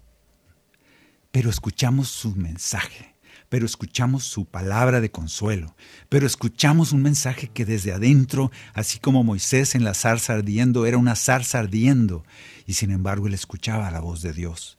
Pero 1.32 1.50
escuchamos 1.50 2.08
su 2.10 2.36
mensaje, 2.36 3.16
pero 3.50 3.66
escuchamos 3.66 4.24
su 4.24 4.46
palabra 4.46 5.02
de 5.02 5.10
consuelo, 5.10 5.76
pero 6.10 6.28
escuchamos 6.28 6.92
un 6.92 7.02
mensaje 7.02 7.48
que 7.48 7.66
desde 7.66 7.92
adentro, 7.92 8.52
así 8.76 9.00
como 9.00 9.24
Moisés 9.24 9.74
en 9.74 9.84
la 9.84 9.96
zarza 9.96 10.34
ardiendo, 10.34 10.86
era 10.86 11.00
una 11.00 11.16
zarza 11.16 11.58
ardiendo, 11.58 12.24
y 12.66 12.74
sin 12.74 12.92
embargo 12.92 13.28
él 13.28 13.34
escuchaba 13.34 13.92
la 13.92 14.00
voz 14.00 14.22
de 14.22 14.34
Dios. 14.34 14.78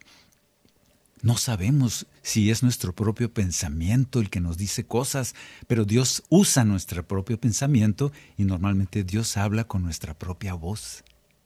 No 1.23 1.37
sabemos 1.37 2.07
si 2.23 2.51
es 2.51 2.65
nuestro 2.65 2.93
propio 2.95 3.33
pensamiento 3.33 4.19
el 4.19 4.29
que 4.29 4.41
nos 4.41 4.59
dice 4.59 4.85
cosas, 4.85 5.37
pero 5.69 5.85
Dios 5.85 6.25
usa 6.29 6.65
nuestro 6.65 7.07
propio 7.07 7.39
pensamiento 7.39 8.11
y 8.37 8.45
normalmente 8.45 9.05
Dios 9.05 9.37
habla 9.37 9.65
con 9.65 9.85
nuestra 9.85 10.19
propia 10.19 10.55
voz. 10.55 11.05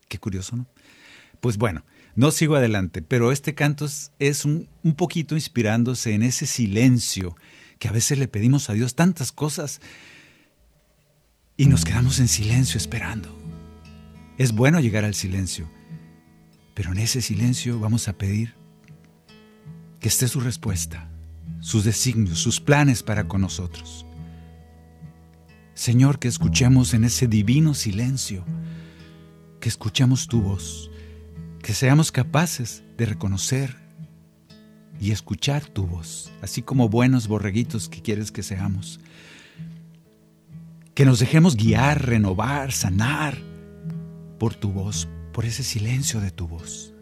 Qué 0.09 0.19
curioso, 0.19 0.57
¿no? 0.57 0.67
Pues 1.41 1.59
bueno, 1.59 1.85
no 2.15 2.31
sigo 2.31 2.57
adelante, 2.57 3.03
pero 3.03 3.33
este 3.33 3.55
canto 3.55 3.87
es 4.19 4.45
un, 4.47 4.67
un 4.83 4.95
poquito 4.95 5.35
inspirándose 5.35 6.15
en 6.15 6.23
ese 6.23 6.47
silencio 6.47 7.37
que 7.79 7.89
a 7.89 7.93
veces 7.93 8.19
le 8.19 8.29
pedimos 8.29 8.71
a 8.71 8.73
Dios 8.73 8.95
tantas 8.95 9.31
cosas 9.31 9.83
y 11.59 11.67
nos 11.67 11.85
quedamos 11.85 12.19
en 12.19 12.29
silencio 12.29 12.79
esperando. 12.79 13.35
Es 14.39 14.53
bueno 14.53 14.81
llegar 14.81 15.05
al 15.05 15.15
silencio, 15.15 15.69
pero 16.77 16.93
en 16.93 16.99
ese 16.99 17.23
silencio 17.23 17.81
vamos 17.81 18.07
a 18.07 18.19
pedir 18.19 18.53
que 19.99 20.09
esté 20.09 20.29
su 20.29 20.41
respuesta, 20.41 21.11
sus 21.61 21.85
designios, 21.85 22.39
sus 22.39 22.61
planes 22.61 23.03
para 23.03 23.27
con 23.27 23.41
nosotros. 23.41 24.05
Señor, 25.73 26.19
que 26.19 26.29
escuchemos 26.29 26.93
en 26.93 27.05
ese 27.05 27.29
divino 27.29 27.73
silencio, 27.73 28.45
que 29.59 29.71
escuchemos 29.71 30.27
tu 30.27 30.43
voz, 30.43 30.91
que 31.63 31.73
seamos 31.73 32.13
capaces 32.13 32.85
de 32.99 33.07
reconocer 33.07 33.75
y 35.01 35.13
escuchar 35.13 35.65
tu 35.65 35.87
voz, 35.87 36.31
así 36.43 36.61
como 36.61 36.91
buenos 36.91 37.27
borreguitos 37.27 37.89
que 37.89 38.03
quieres 38.03 38.31
que 38.31 38.43
seamos. 38.43 39.01
Que 40.93 41.07
nos 41.07 41.21
dejemos 41.21 41.57
guiar, 41.57 42.05
renovar, 42.05 42.71
sanar 42.71 43.39
por 44.39 44.55
tu 44.55 44.73
voz, 44.73 45.09
por 45.37 45.45
ese 45.45 45.63
silencio 45.63 46.23
de 46.23 46.31
tu 46.31 46.49
voz. 46.49 46.95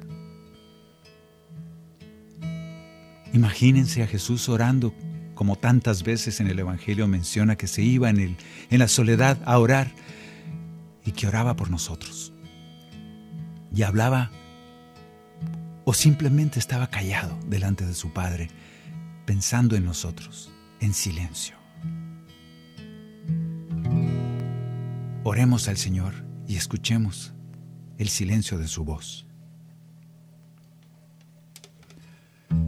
Imagínense 3.33 4.03
a 4.03 4.09
Jesús 4.09 4.49
orando, 4.49 4.93
como 5.37 5.55
tantas 5.55 6.03
veces 6.03 6.41
en 6.41 6.49
el 6.49 6.59
Evangelio 6.59 7.07
menciona 7.07 7.55
que 7.55 7.69
se 7.69 7.83
iba 7.83 8.11
en, 8.11 8.19
el, 8.19 8.37
en 8.71 8.81
la 8.81 8.89
soledad 8.89 9.39
a 9.45 9.57
orar 9.61 9.93
y 11.05 11.13
que 11.13 11.29
oraba 11.29 11.55
por 11.55 11.71
nosotros. 11.71 12.33
Y 13.73 13.83
hablaba 13.83 14.33
o 15.85 15.95
simplemente 15.95 16.59
estaba 16.59 16.91
callado 16.91 17.39
delante 17.47 17.87
de 17.87 17.95
su 17.95 18.13
Padre, 18.13 18.49
pensando 19.27 19.77
en 19.77 19.85
nosotros, 19.85 20.51
en 20.81 20.93
silencio. 20.93 21.55
Oremos 25.23 25.69
al 25.69 25.77
Señor 25.77 26.15
y 26.49 26.57
escuchemos 26.57 27.34
el 27.99 28.09
silencio 28.09 28.59
de 28.59 28.69
su 28.69 28.85
voz. 28.85 29.27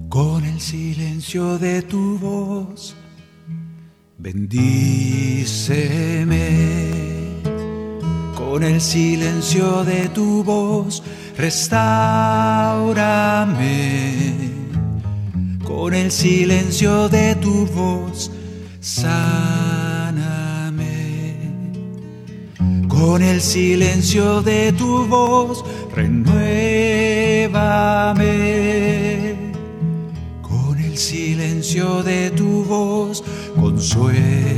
con 0.09 0.45
el 0.45 0.61
silencio 0.61 1.59
de 1.59 1.83
tu 1.83 2.18
voz. 2.18 2.97
Bendíceme 4.16 5.66
con 8.35 8.62
el 8.62 8.81
silencio 8.81 9.85
de 9.85 10.09
tu 10.09 10.43
voz, 10.43 11.03
restaurame 11.37 11.74
con 15.64 15.93
el 15.93 16.11
silencio 16.11 17.11
de 17.11 17.35
tu 17.35 17.66
voz, 17.66 18.31
sáname 18.81 19.66
con 22.99 23.22
el 23.22 23.40
silencio 23.40 24.42
de 24.42 24.72
tu 24.72 25.07
voz, 25.07 25.64
renuévame 25.94 26.66
silencio 30.97 32.03
de 32.03 32.30
tu 32.30 32.64
voz, 32.64 33.22
consuélame. 33.55 34.57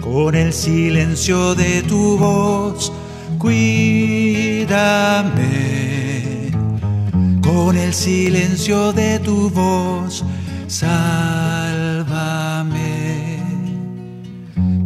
Con 0.00 0.34
el 0.34 0.52
silencio 0.52 1.54
de 1.54 1.82
tu 1.82 2.18
voz, 2.18 2.92
cuídame. 3.38 4.70
Con 7.42 7.76
el 7.76 7.94
silencio 7.94 8.92
de 8.92 9.18
tu 9.20 9.50
voz, 9.50 10.24
sálvame. 10.66 11.59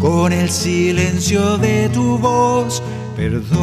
Con 0.05 0.35
el 0.35 0.51
silencio 0.51 1.57
de 1.57 1.89
tu 1.89 2.19
voz, 2.19 2.83
perdóname. 3.17 3.55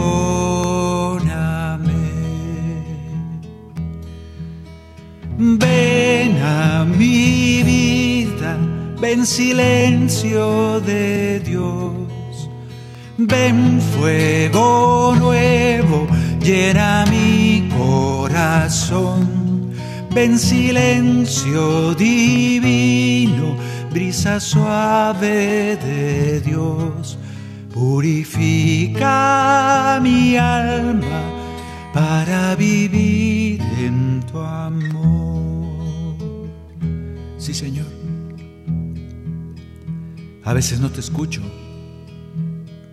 Ven 5.38 6.42
a 6.42 6.84
mi 6.84 7.62
vida, 7.62 8.58
ven 9.00 9.24
silencio 9.24 10.80
de 10.80 11.42
Dios. 11.42 12.50
Ven 13.20 13.80
fuego 13.80 15.14
nuevo, 15.20 16.08
llena 16.42 17.06
mi 17.12 17.70
corazón. 17.78 19.42
ven 20.10 20.40
silencio 20.40 21.94
divino, 21.94 23.41
brisa 23.92 24.40
suave 24.40 25.76
de 25.78 26.40
Dios, 26.42 27.18
purifica 27.74 29.10
mi 30.02 30.38
alma 30.38 31.22
para 31.94 32.56
vivir 32.56 33.62
en 33.78 34.22
tu 34.32 34.40
amor. 34.40 35.72
Sí, 37.38 37.54
Señor. 37.54 37.86
A 40.44 40.54
veces 40.54 40.80
no 40.80 40.90
te 40.90 41.02
escucho. 41.02 41.42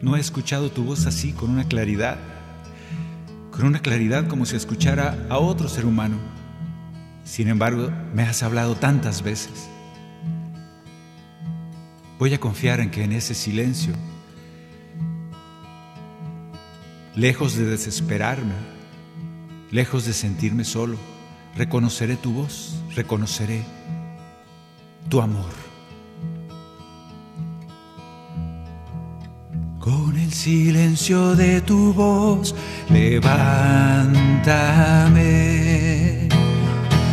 No 0.03 0.17
he 0.17 0.21
escuchado 0.21 0.71
tu 0.71 0.85
voz 0.85 1.07
así, 1.07 1.33
con 1.33 1.51
una 1.51 1.65
claridad, 1.65 2.19
con 3.51 3.67
una 3.67 3.81
claridad 3.81 4.27
como 4.29 4.47
si 4.47 4.57
escuchara 4.57 5.27
a 5.29 5.39
otro 5.39 5.69
ser 5.69 5.87
humano. 5.87 6.17
Sin 7.25 7.49
embargo, 7.49 7.91
me 8.15 8.23
has 8.23 8.43
hablado 8.43 8.75
tantas 8.75 9.23
veces. 9.23 9.69
Voy 12.19 12.35
a 12.35 12.41
confiar 12.41 12.81
en 12.81 12.91
que 12.91 13.05
en 13.05 13.13
ese 13.13 13.33
silencio, 13.33 13.95
lejos 17.15 17.55
de 17.55 17.65
desesperarme, 17.65 18.55
lejos 19.71 20.05
de 20.05 20.13
sentirme 20.13 20.65
solo, 20.65 20.97
reconoceré 21.57 22.17
tu 22.17 22.33
voz, 22.33 22.83
reconoceré 22.97 23.63
tu 25.09 25.21
amor. 25.21 25.53
Con 29.79 30.19
el 30.19 30.33
silencio 30.33 31.37
de 31.37 31.61
tu 31.61 31.93
voz, 31.93 32.53
levántame. 32.91 33.39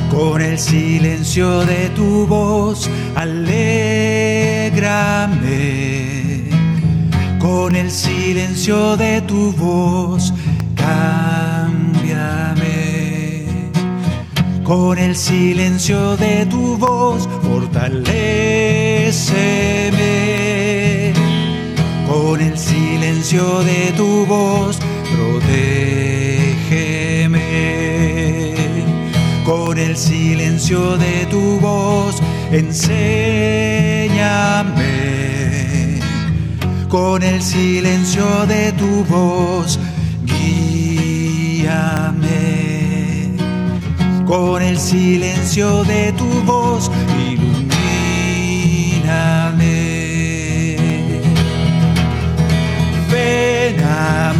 Con 0.09 0.41
el 0.41 0.57
silencio 0.57 1.59
de 1.59 1.89
tu 1.89 2.25
voz, 2.25 2.89
alégrame. 4.65 6.49
Con 7.39 7.75
el 7.75 7.91
silencio 7.91 8.97
de 8.97 9.21
tu 9.21 9.51
voz, 9.53 10.33
cámbiame. 10.75 12.15
Con 14.63 14.97
el 14.97 15.15
silencio 15.15 16.17
de 16.17 16.45
tu 16.47 16.77
voz, 16.77 17.29
fortaleceme 17.43 18.55
con 22.07 22.41
el 22.41 22.57
silencio 22.57 23.63
de 23.63 23.93
tu 23.95 24.25
voz, 24.25 24.79
protégeme. 25.15 26.15
Con 29.43 29.77
el 29.77 29.95
silencio 29.95 30.97
de 30.97 31.25
tu 31.29 31.59
voz, 31.59 32.21
enséñame. 32.57 33.99
Con 36.89 37.23
el 37.23 37.41
silencio 37.41 38.45
de 38.47 38.71
tu 38.73 39.03
voz, 39.05 39.79
guíame. 40.23 41.75
Con 44.25 44.61
el 44.61 44.77
silencio 44.77 45.83
de 45.83 46.13
tu 46.13 46.27
voz, 46.43 46.89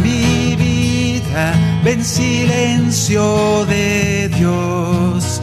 mi 0.02 0.56
vida, 0.56 1.54
ven 1.84 2.04
silencio 2.04 3.64
de 3.66 4.28
Dios, 4.28 5.40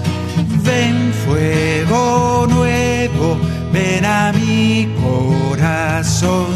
ven 0.63 1.13
fuego 1.25 2.42
ven 3.73 4.05
a 4.05 4.31
mi 4.31 4.87
corazón, 5.01 6.53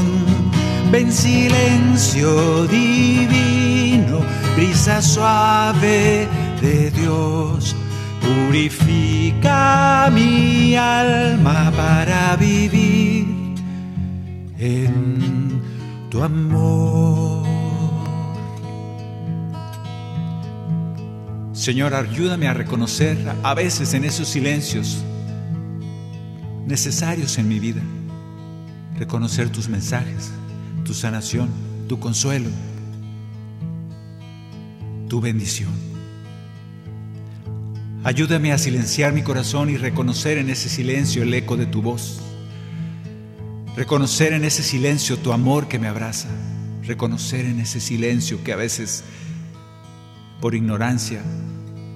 ven 0.91 1.11
silencio 1.11 2.67
divino, 2.67 4.21
brisa 4.55 5.01
suave 5.01 6.27
de 6.61 6.91
Dios. 6.91 7.75
Purifica 8.21 10.09
mi 10.13 10.75
alma 10.75 11.71
para 11.75 12.35
vivir 12.35 13.25
en 14.59 15.61
tu 16.09 16.23
amor. 16.23 17.47
Señor, 21.53 21.95
ayúdame 21.95 22.47
a 22.47 22.53
reconocer 22.53 23.17
a 23.43 23.53
veces 23.53 23.93
en 23.93 24.05
esos 24.05 24.27
silencios 24.27 25.03
necesarios 26.67 27.37
en 27.37 27.47
mi 27.47 27.59
vida, 27.59 27.81
reconocer 28.99 29.49
tus 29.49 29.69
mensajes, 29.69 30.31
tu 30.83 30.93
sanación, 30.93 31.49
tu 31.87 31.99
consuelo, 31.99 32.49
tu 35.07 35.21
bendición. 35.21 35.71
Ayúdame 38.03 38.51
a 38.51 38.57
silenciar 38.57 39.13
mi 39.13 39.23
corazón 39.23 39.69
y 39.69 39.77
reconocer 39.77 40.37
en 40.37 40.49
ese 40.49 40.69
silencio 40.69 41.23
el 41.23 41.33
eco 41.33 41.57
de 41.57 41.65
tu 41.65 41.81
voz. 41.81 42.19
Reconocer 43.75 44.33
en 44.33 44.43
ese 44.43 44.63
silencio 44.63 45.17
tu 45.17 45.31
amor 45.33 45.67
que 45.67 45.79
me 45.79 45.87
abraza. 45.87 46.29
Reconocer 46.83 47.45
en 47.45 47.59
ese 47.59 47.79
silencio 47.79 48.43
que 48.43 48.53
a 48.53 48.55
veces, 48.55 49.03
por 50.41 50.55
ignorancia, 50.55 51.21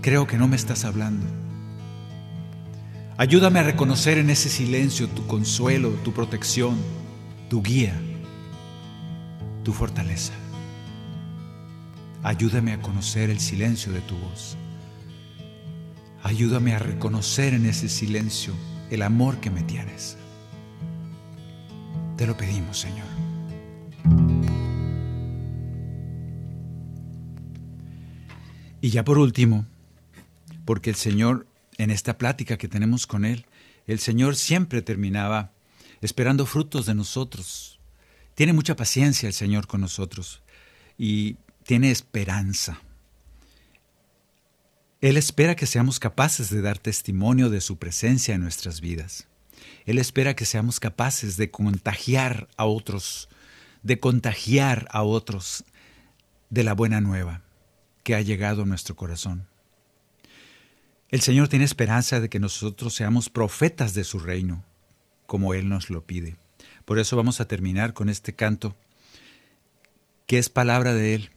creo 0.01 0.28
que 0.28 0.38
no 0.38 0.47
me 0.47 0.55
estás 0.55 0.86
hablando. 0.86 1.26
Ayúdame 3.18 3.59
a 3.59 3.64
reconocer 3.64 4.18
en 4.18 4.30
ese 4.30 4.49
silencio 4.49 5.07
tu 5.07 5.28
consuelo, 5.28 5.89
tu 6.03 6.14
protección, 6.14 6.78
tu 7.49 7.62
guía, 7.62 7.93
tu 9.64 9.74
fortaleza. 9.74 10.34
Ayúdame 12.24 12.74
a 12.74 12.82
conocer 12.82 13.30
el 13.30 13.39
silencio 13.39 13.91
de 13.91 14.01
tu 14.01 14.16
voz. 14.16 14.57
Ayúdame 16.24 16.74
a 16.74 16.80
reconocer 16.80 17.53
en 17.53 17.66
ese 17.66 17.89
silencio 17.89 18.53
el 18.89 19.01
amor 19.01 19.38
que 19.38 19.49
me 19.49 19.64
tienes. 19.64 20.18
Te 22.16 22.28
lo 22.28 22.38
pedimos, 22.38 22.78
Señor. 22.78 23.07
Y 28.82 28.89
ya 28.89 29.03
por 29.03 29.18
último, 29.18 29.66
porque 30.66 30.89
el 30.89 30.95
Señor, 30.95 31.47
en 31.82 31.89
esta 31.89 32.17
plática 32.17 32.57
que 32.57 32.67
tenemos 32.67 33.07
con 33.07 33.25
Él, 33.25 33.45
el 33.88 33.99
Señor 33.99 34.36
siempre 34.36 34.84
terminaba 34.84 35.51
esperando 36.01 36.45
frutos 36.45 36.86
de 36.86 36.93
nosotros. 36.93 37.79
Tiene 38.36 38.53
mucha 38.53 38.75
paciencia 38.75 39.27
el 39.27 39.34
Señor 39.34 39.65
con 39.65 39.82
nosotros 39.82 40.43
y 40.95 41.38
tiene 41.63 41.89
esperanza. 41.89 42.79
Él 45.01 45.17
espera 45.17 45.55
que 45.55 45.65
seamos 45.65 45.99
capaces 45.99 46.51
de 46.51 46.61
dar 46.61 46.77
testimonio 46.77 47.49
de 47.49 47.61
su 47.61 47.77
presencia 47.77 48.36
en 48.36 48.41
nuestras 48.41 48.79
vidas. 48.79 49.27
Él 49.86 49.97
espera 49.97 50.36
que 50.36 50.45
seamos 50.45 50.79
capaces 50.79 51.36
de 51.38 51.49
contagiar 51.49 52.47
a 52.57 52.65
otros, 52.65 53.27
de 53.82 53.99
contagiar 53.99 54.88
a 54.91 55.01
otros 55.01 55.63
de 56.51 56.63
la 56.63 56.73
buena 56.73 57.01
nueva 57.01 57.41
que 58.03 58.13
ha 58.13 58.21
llegado 58.21 58.61
a 58.61 58.65
nuestro 58.65 58.95
corazón. 58.95 59.47
El 61.12 61.20
Señor 61.20 61.49
tiene 61.49 61.66
esperanza 61.66 62.22
de 62.22 62.30
que 62.30 62.39
nosotros 62.39 62.95
seamos 62.95 63.30
profetas 63.30 63.93
de 63.93 64.05
su 64.05 64.18
reino, 64.18 64.64
como 65.26 65.53
Él 65.53 65.68
nos 65.68 65.89
lo 65.89 66.05
pide. 66.05 66.38
Por 66.86 66.99
eso 66.99 67.18
vamos 67.18 67.41
a 67.41 67.49
terminar 67.49 67.93
con 67.93 68.07
este 68.07 68.34
canto, 68.34 68.78
que 70.26 70.38
es 70.38 70.49
palabra 70.49 70.93
de 70.93 71.16
Él, 71.16 71.32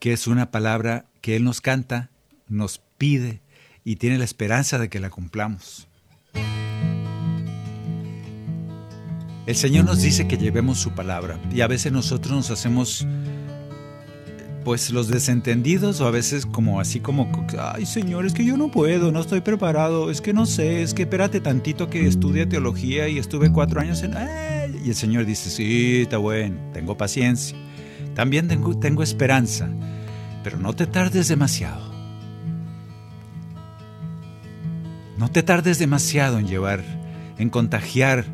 que 0.00 0.14
es 0.14 0.26
una 0.26 0.50
palabra 0.50 1.04
que 1.20 1.36
Él 1.36 1.44
nos 1.44 1.60
canta, 1.60 2.08
nos 2.48 2.80
pide 2.96 3.42
y 3.84 3.96
tiene 3.96 4.16
la 4.16 4.24
esperanza 4.24 4.78
de 4.78 4.88
que 4.88 5.00
la 5.00 5.10
cumplamos. 5.10 5.86
El 9.44 9.54
Señor 9.54 9.84
nos 9.84 10.00
dice 10.00 10.26
que 10.26 10.38
llevemos 10.38 10.78
su 10.78 10.92
palabra 10.92 11.38
y 11.52 11.60
a 11.60 11.66
veces 11.66 11.92
nosotros 11.92 12.34
nos 12.34 12.50
hacemos 12.50 13.06
pues 14.66 14.90
los 14.90 15.06
desentendidos 15.06 16.00
o 16.00 16.08
a 16.08 16.10
veces 16.10 16.44
como 16.44 16.80
así 16.80 16.98
como, 16.98 17.30
ay 17.56 17.86
Señor, 17.86 18.26
es 18.26 18.34
que 18.34 18.44
yo 18.44 18.56
no 18.56 18.68
puedo, 18.68 19.12
no 19.12 19.20
estoy 19.20 19.40
preparado, 19.40 20.10
es 20.10 20.20
que 20.20 20.32
no 20.32 20.44
sé, 20.44 20.82
es 20.82 20.92
que 20.92 21.02
espérate 21.02 21.40
tantito 21.40 21.88
que 21.88 22.04
estudie 22.08 22.46
teología 22.46 23.06
y 23.06 23.18
estuve 23.18 23.52
cuatro 23.52 23.80
años 23.80 24.02
en... 24.02 24.14
Y 24.84 24.88
el 24.88 24.96
Señor 24.96 25.24
dice, 25.24 25.50
sí, 25.50 26.02
está 26.02 26.18
bueno, 26.18 26.56
tengo 26.72 26.96
paciencia, 26.96 27.56
también 28.16 28.48
tengo, 28.48 28.76
tengo 28.76 29.04
esperanza, 29.04 29.68
pero 30.42 30.58
no 30.58 30.74
te 30.74 30.88
tardes 30.88 31.28
demasiado. 31.28 31.94
No 35.16 35.30
te 35.30 35.44
tardes 35.44 35.78
demasiado 35.78 36.40
en 36.40 36.48
llevar, 36.48 36.82
en 37.38 37.50
contagiar 37.50 38.24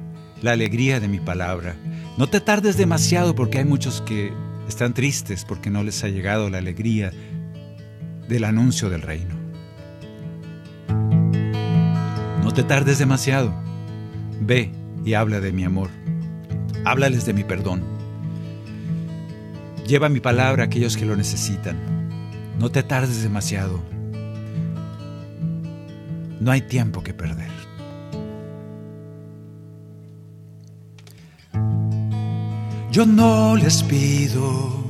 la 0.40 0.52
alegría 0.52 0.98
de 0.98 1.08
mi 1.08 1.20
palabra. 1.20 1.76
No 2.16 2.26
te 2.26 2.40
tardes 2.40 2.78
demasiado 2.78 3.34
porque 3.34 3.58
hay 3.58 3.66
muchos 3.66 4.00
que 4.00 4.32
están 4.72 4.94
tristes 4.94 5.44
porque 5.44 5.70
no 5.70 5.82
les 5.84 6.02
ha 6.02 6.08
llegado 6.08 6.48
la 6.48 6.58
alegría 6.58 7.12
del 8.28 8.44
anuncio 8.44 8.88
del 8.88 9.02
reino. 9.02 9.34
No 12.42 12.52
te 12.52 12.62
tardes 12.62 12.98
demasiado. 12.98 13.54
Ve 14.40 14.72
y 15.04 15.14
habla 15.14 15.40
de 15.40 15.52
mi 15.52 15.64
amor. 15.64 15.90
Háblales 16.84 17.26
de 17.26 17.34
mi 17.34 17.44
perdón. 17.44 17.82
Lleva 19.86 20.08
mi 20.08 20.20
palabra 20.20 20.62
a 20.62 20.66
aquellos 20.66 20.96
que 20.96 21.04
lo 21.04 21.16
necesitan. 21.16 21.76
No 22.58 22.70
te 22.70 22.82
tardes 22.82 23.22
demasiado. 23.22 23.82
No 26.40 26.50
hay 26.50 26.62
tiempo 26.62 27.02
que 27.02 27.12
perder. 27.12 27.61
Yo 32.92 33.06
no 33.06 33.56
les 33.56 33.82
pido 33.84 34.84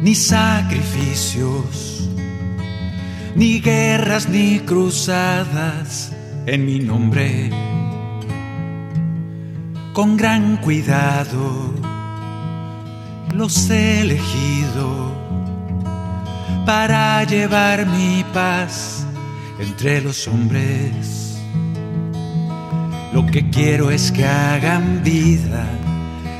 ni 0.00 0.14
sacrificios, 0.14 2.08
ni 3.34 3.58
guerras, 3.58 4.28
ni 4.28 4.60
cruzadas 4.60 6.12
en 6.46 6.64
mi 6.64 6.78
nombre. 6.78 7.50
Con 9.92 10.16
gran 10.16 10.56
cuidado 10.58 11.74
los 13.34 13.68
he 13.68 14.02
elegido 14.02 15.10
para 16.64 17.24
llevar 17.24 17.86
mi 17.86 18.24
paz 18.32 19.04
entre 19.58 20.00
los 20.00 20.28
hombres. 20.28 21.36
Lo 23.12 23.26
que 23.26 23.50
quiero 23.50 23.90
es 23.90 24.12
que 24.12 24.24
hagan 24.24 25.02
vida 25.02 25.66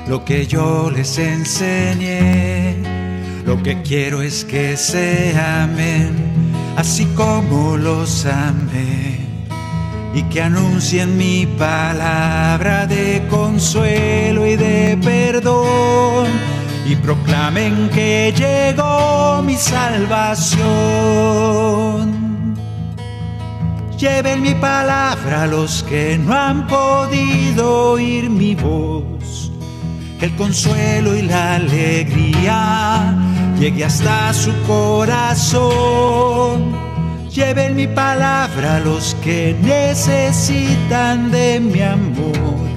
lo 0.08 0.24
que 0.24 0.46
yo 0.46 0.90
les 0.90 1.18
enseñé. 1.18 2.76
Lo 3.44 3.62
que 3.62 3.82
quiero 3.82 4.22
es 4.22 4.44
que 4.44 4.76
se 4.76 5.36
amen 5.36 6.14
así 6.76 7.06
como 7.16 7.76
los 7.76 8.24
amé 8.24 9.20
y 10.14 10.22
que 10.24 10.42
anuncien 10.42 11.16
mi 11.16 11.46
palabra 11.46 12.86
de 12.86 13.26
consuelo 13.28 14.46
y 14.46 14.56
de 14.56 14.98
perdón 15.02 16.28
y 16.86 16.96
proclamen 16.96 17.88
que 17.90 18.32
llegó 18.36 19.42
mi 19.42 19.56
salvación. 19.56 20.62
Lleven 23.96 24.42
mi 24.42 24.54
palabra 24.54 25.44
a 25.44 25.46
los 25.46 25.82
que 25.84 26.18
no 26.18 26.34
han 26.34 26.66
podido 26.66 27.92
oír 27.92 28.28
mi 28.28 28.54
voz, 28.54 29.41
el 30.22 30.34
consuelo 30.36 31.16
y 31.16 31.22
la 31.22 31.56
alegría 31.56 33.12
llegue 33.58 33.84
hasta 33.84 34.32
su 34.32 34.52
corazón. 34.68 35.72
Lleven 37.28 37.74
mi 37.74 37.88
palabra 37.88 38.76
a 38.76 38.80
los 38.80 39.16
que 39.22 39.56
necesitan 39.60 41.32
de 41.32 41.58
mi 41.58 41.80
amor, 41.82 42.68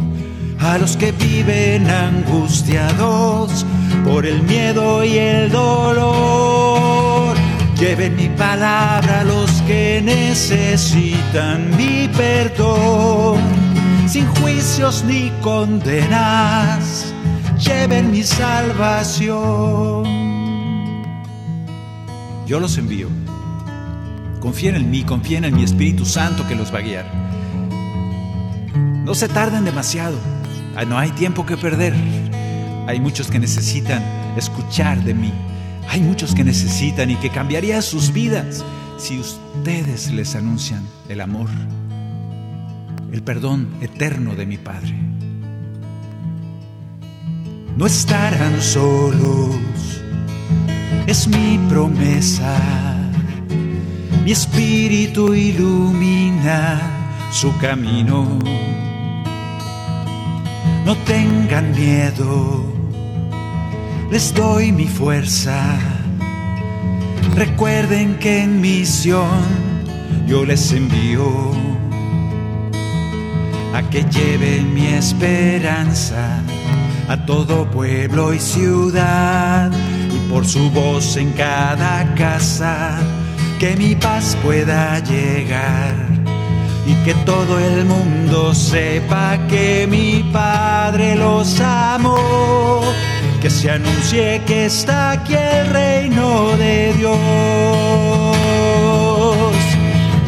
a 0.60 0.80
los 0.80 0.98
que 0.98 1.12
viven 1.12 1.88
angustiados 1.88 3.66
por 4.04 4.26
el 4.26 4.42
miedo 4.44 5.04
y 5.04 5.18
el 5.18 5.52
dolor. 5.52 7.36
Lleven 7.80 8.16
mi 8.16 8.30
palabra 8.30 9.20
a 9.20 9.24
los 9.24 9.52
que 9.64 10.02
necesitan 10.04 11.70
mi 11.78 12.08
perdón, 12.08 13.40
sin 14.08 14.26
juicios 14.28 15.04
ni 15.06 15.30
condenas. 15.42 17.14
Lleven 17.66 18.12
mi 18.12 18.22
salvación. 18.22 20.04
Yo 22.46 22.60
los 22.60 22.78
envío. 22.78 23.10
Confíen 24.40 24.76
en 24.76 24.92
mí, 24.92 25.04
confíen 25.04 25.46
en 25.46 25.56
mi 25.56 25.64
Espíritu 25.64 26.06
Santo 26.06 26.48
que 26.48 26.54
los 26.56 26.72
va 26.72 26.78
a 26.80 26.82
guiar. 26.82 27.06
No 29.04 29.16
se 29.16 29.28
tarden 29.28 29.66
demasiado. 29.66 30.18
Ah, 30.76 30.86
No 30.86 31.00
hay 31.00 31.10
tiempo 31.12 31.46
que 31.46 31.58
perder. 31.58 31.96
Hay 32.88 33.00
muchos 33.00 33.32
que 33.32 33.40
necesitan 33.40 34.04
escuchar 34.38 35.04
de 35.04 35.16
mí. 35.16 35.34
Hay 35.90 36.02
muchos 36.02 36.36
que 36.36 36.44
necesitan 36.44 37.10
y 37.10 37.16
que 37.16 37.32
cambiaría 37.32 37.82
sus 37.82 38.14
vidas 38.14 38.64
si 38.98 39.18
ustedes 39.20 40.12
les 40.12 40.36
anuncian 40.36 40.84
el 41.10 41.20
amor, 41.22 41.50
el 43.12 43.24
perdón 43.24 43.70
eterno 43.82 44.36
de 44.36 44.46
mi 44.46 44.58
Padre. 44.58 44.96
No 47.78 47.88
estarán 47.88 48.62
solos, 48.62 49.58
es 51.08 51.28
mi 51.28 51.60
promesa. 51.68 52.58
Mi 54.24 54.32
espíritu 54.32 55.34
ilumina 55.34 56.80
su 57.32 57.56
camino. 57.58 58.40
No 60.86 60.96
tengan 61.00 61.72
miedo, 61.72 62.64
les 64.10 64.34
doy 64.34 64.72
mi 64.72 64.88
fuerza. 64.88 65.78
Recuerden 67.36 68.18
que 68.20 68.44
en 68.44 68.62
misión 68.62 69.42
yo 70.26 70.46
les 70.46 70.72
envío 70.72 71.52
a 73.74 73.82
que 73.90 74.06
lleven 74.06 74.74
mi 74.74 74.86
esperanza 74.88 76.42
a 77.08 77.26
todo 77.26 77.70
pueblo 77.70 78.34
y 78.34 78.40
ciudad 78.40 79.72
y 80.14 80.30
por 80.30 80.46
su 80.46 80.70
voz 80.72 81.18
en 81.18 81.32
cada 81.34 82.14
casa 82.16 82.98
que 83.60 83.76
mi 83.76 83.96
paz 83.96 84.38
pueda 84.44 85.00
llegar 85.00 86.16
y 86.86 86.94
que 87.04 87.14
todo 87.26 87.60
el 87.60 87.86
mundo 87.86 88.54
sepa 88.54 89.38
que 89.48 89.88
mi 89.90 90.24
Padre 90.32 91.16
los 91.16 91.60
amó, 91.60 92.82
que 93.42 93.50
se 93.50 93.72
anuncie 93.72 94.42
que 94.46 94.66
está 94.66 95.12
aquí 95.12 95.34
el 95.34 95.68
reino 95.68 96.56
de 96.58 96.94
Dios. 96.94 97.18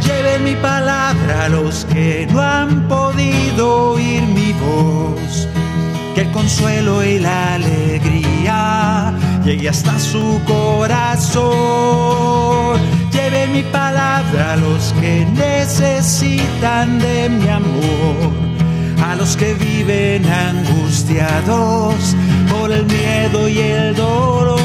Lleven 0.04 0.44
mi 0.44 0.56
palabra 0.56 1.46
a 1.46 1.50
los 1.50 1.86
que 1.86 2.28
no 2.32 2.42
han 2.42 2.88
podido 2.88 3.92
oír 3.92 4.24
mi 4.24 4.54
voz, 4.54 5.48
que 6.18 6.24
el 6.24 6.32
consuelo 6.32 7.04
y 7.04 7.20
la 7.20 7.54
alegría 7.54 9.14
llegue 9.46 9.70
hasta 9.70 10.00
su 10.00 10.42
corazón. 10.48 11.46
Lleven 13.12 13.52
mi 13.52 13.62
palabra 13.62 14.54
a 14.54 14.56
los 14.56 14.96
que 15.00 15.28
necesitan 15.36 16.98
de 16.98 17.30
mi 17.30 17.48
amor, 17.48 18.32
a 19.08 19.16
los 19.16 19.38
que 19.38 19.54
viven 19.54 20.26
angustiados 20.26 22.16
por 22.50 22.72
el 22.72 22.88
miedo 22.88 23.48
y 23.48 23.60
el 23.60 23.96
dolor. 23.96 24.58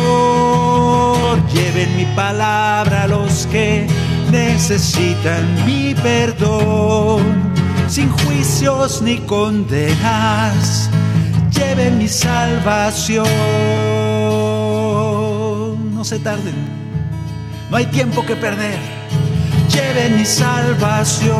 Lleven 1.53 1.95
mi 1.99 2.07
palabra 2.17 3.03
a 3.03 3.09
los 3.09 3.47
que 3.49 3.87
necesitan 4.31 5.67
mi 5.67 5.95
perdón, 5.97 7.21
sin 7.89 8.09
juicios 8.11 9.03
ni 9.03 9.19
condenas. 9.19 10.89
Lleven 11.55 11.99
mi 11.99 12.09
salvación. 12.09 13.27
No 15.95 16.05
se 16.05 16.19
tarden. 16.19 16.55
No 17.71 17.77
hay 17.77 17.87
tiempo 17.87 18.25
que 18.27 18.37
perder. 18.37 18.79
Lleven 19.73 20.17
mi 20.17 20.25
salvación. 20.25 21.33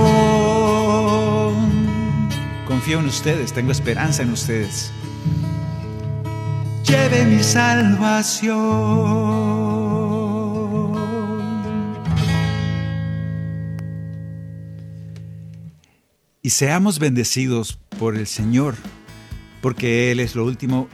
Confío 2.67 3.01
en 3.01 3.07
ustedes, 3.07 3.53
tengo 3.53 3.73
esperanza 3.73 4.23
en 4.23 4.31
ustedes. 4.31 4.91
Lleven 6.85 7.37
mi 7.37 7.43
salvación. 7.43 9.03
Y 16.45 16.51
seamos 16.51 16.99
bendecidos 16.99 17.79
por 17.99 18.17
el 18.17 18.27
Señor, 18.27 18.75
porque 19.63 20.13
Él 20.13 20.21
es 20.21 20.35
lo 20.35 20.45
último. 20.45 20.89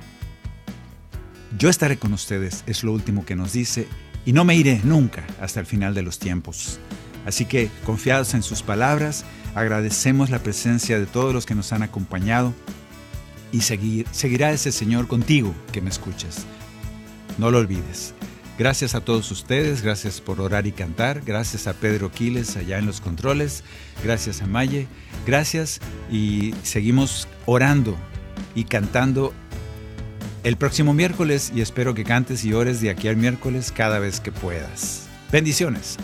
Yo 1.58 1.68
estaré 1.68 1.96
con 1.98 2.12
ustedes, 2.12 2.62
es 2.68 2.84
lo 2.84 2.92
último 2.92 3.26
que 3.26 3.34
nos 3.34 3.52
dice 3.52 3.88
y 4.24 4.32
no 4.32 4.44
me 4.44 4.54
iré 4.54 4.80
nunca 4.84 5.26
hasta 5.40 5.58
el 5.58 5.66
final 5.66 5.94
de 5.94 6.02
los 6.02 6.20
tiempos. 6.20 6.78
Así 7.26 7.46
que, 7.46 7.70
confiados 7.84 8.34
en 8.34 8.42
sus 8.42 8.62
palabras, 8.62 9.24
agradecemos 9.54 10.30
la 10.30 10.38
presencia 10.38 11.00
de 11.00 11.06
todos 11.06 11.34
los 11.34 11.46
que 11.46 11.54
nos 11.54 11.72
han 11.72 11.82
acompañado 11.82 12.54
y 13.50 13.62
seguir, 13.62 14.06
seguirá 14.12 14.52
ese 14.52 14.70
Señor 14.70 15.08
contigo 15.08 15.54
que 15.72 15.80
me 15.80 15.90
escuchas. 15.90 16.44
No 17.38 17.50
lo 17.50 17.58
olvides. 17.58 18.14
Gracias 18.58 18.94
a 18.94 19.00
todos 19.00 19.30
ustedes, 19.30 19.82
gracias 19.82 20.20
por 20.20 20.40
orar 20.40 20.66
y 20.66 20.72
cantar, 20.72 21.22
gracias 21.24 21.68
a 21.68 21.74
Pedro 21.74 22.10
Quiles 22.10 22.56
allá 22.56 22.78
en 22.78 22.86
los 22.86 23.00
controles, 23.00 23.62
gracias 24.02 24.42
a 24.42 24.46
Maye, 24.46 24.88
gracias 25.24 25.80
y 26.10 26.54
seguimos 26.64 27.28
orando 27.46 27.96
y 28.54 28.64
cantando 28.64 29.32
el 30.44 30.56
próximo 30.56 30.94
miércoles 30.94 31.52
y 31.54 31.60
espero 31.60 31.94
que 31.94 32.04
cantes 32.04 32.44
y 32.44 32.52
ores 32.52 32.80
de 32.80 32.90
aquí 32.90 33.08
al 33.08 33.16
miércoles 33.16 33.72
cada 33.72 33.98
vez 33.98 34.20
que 34.20 34.32
puedas. 34.32 35.08
Bendiciones. 35.30 35.98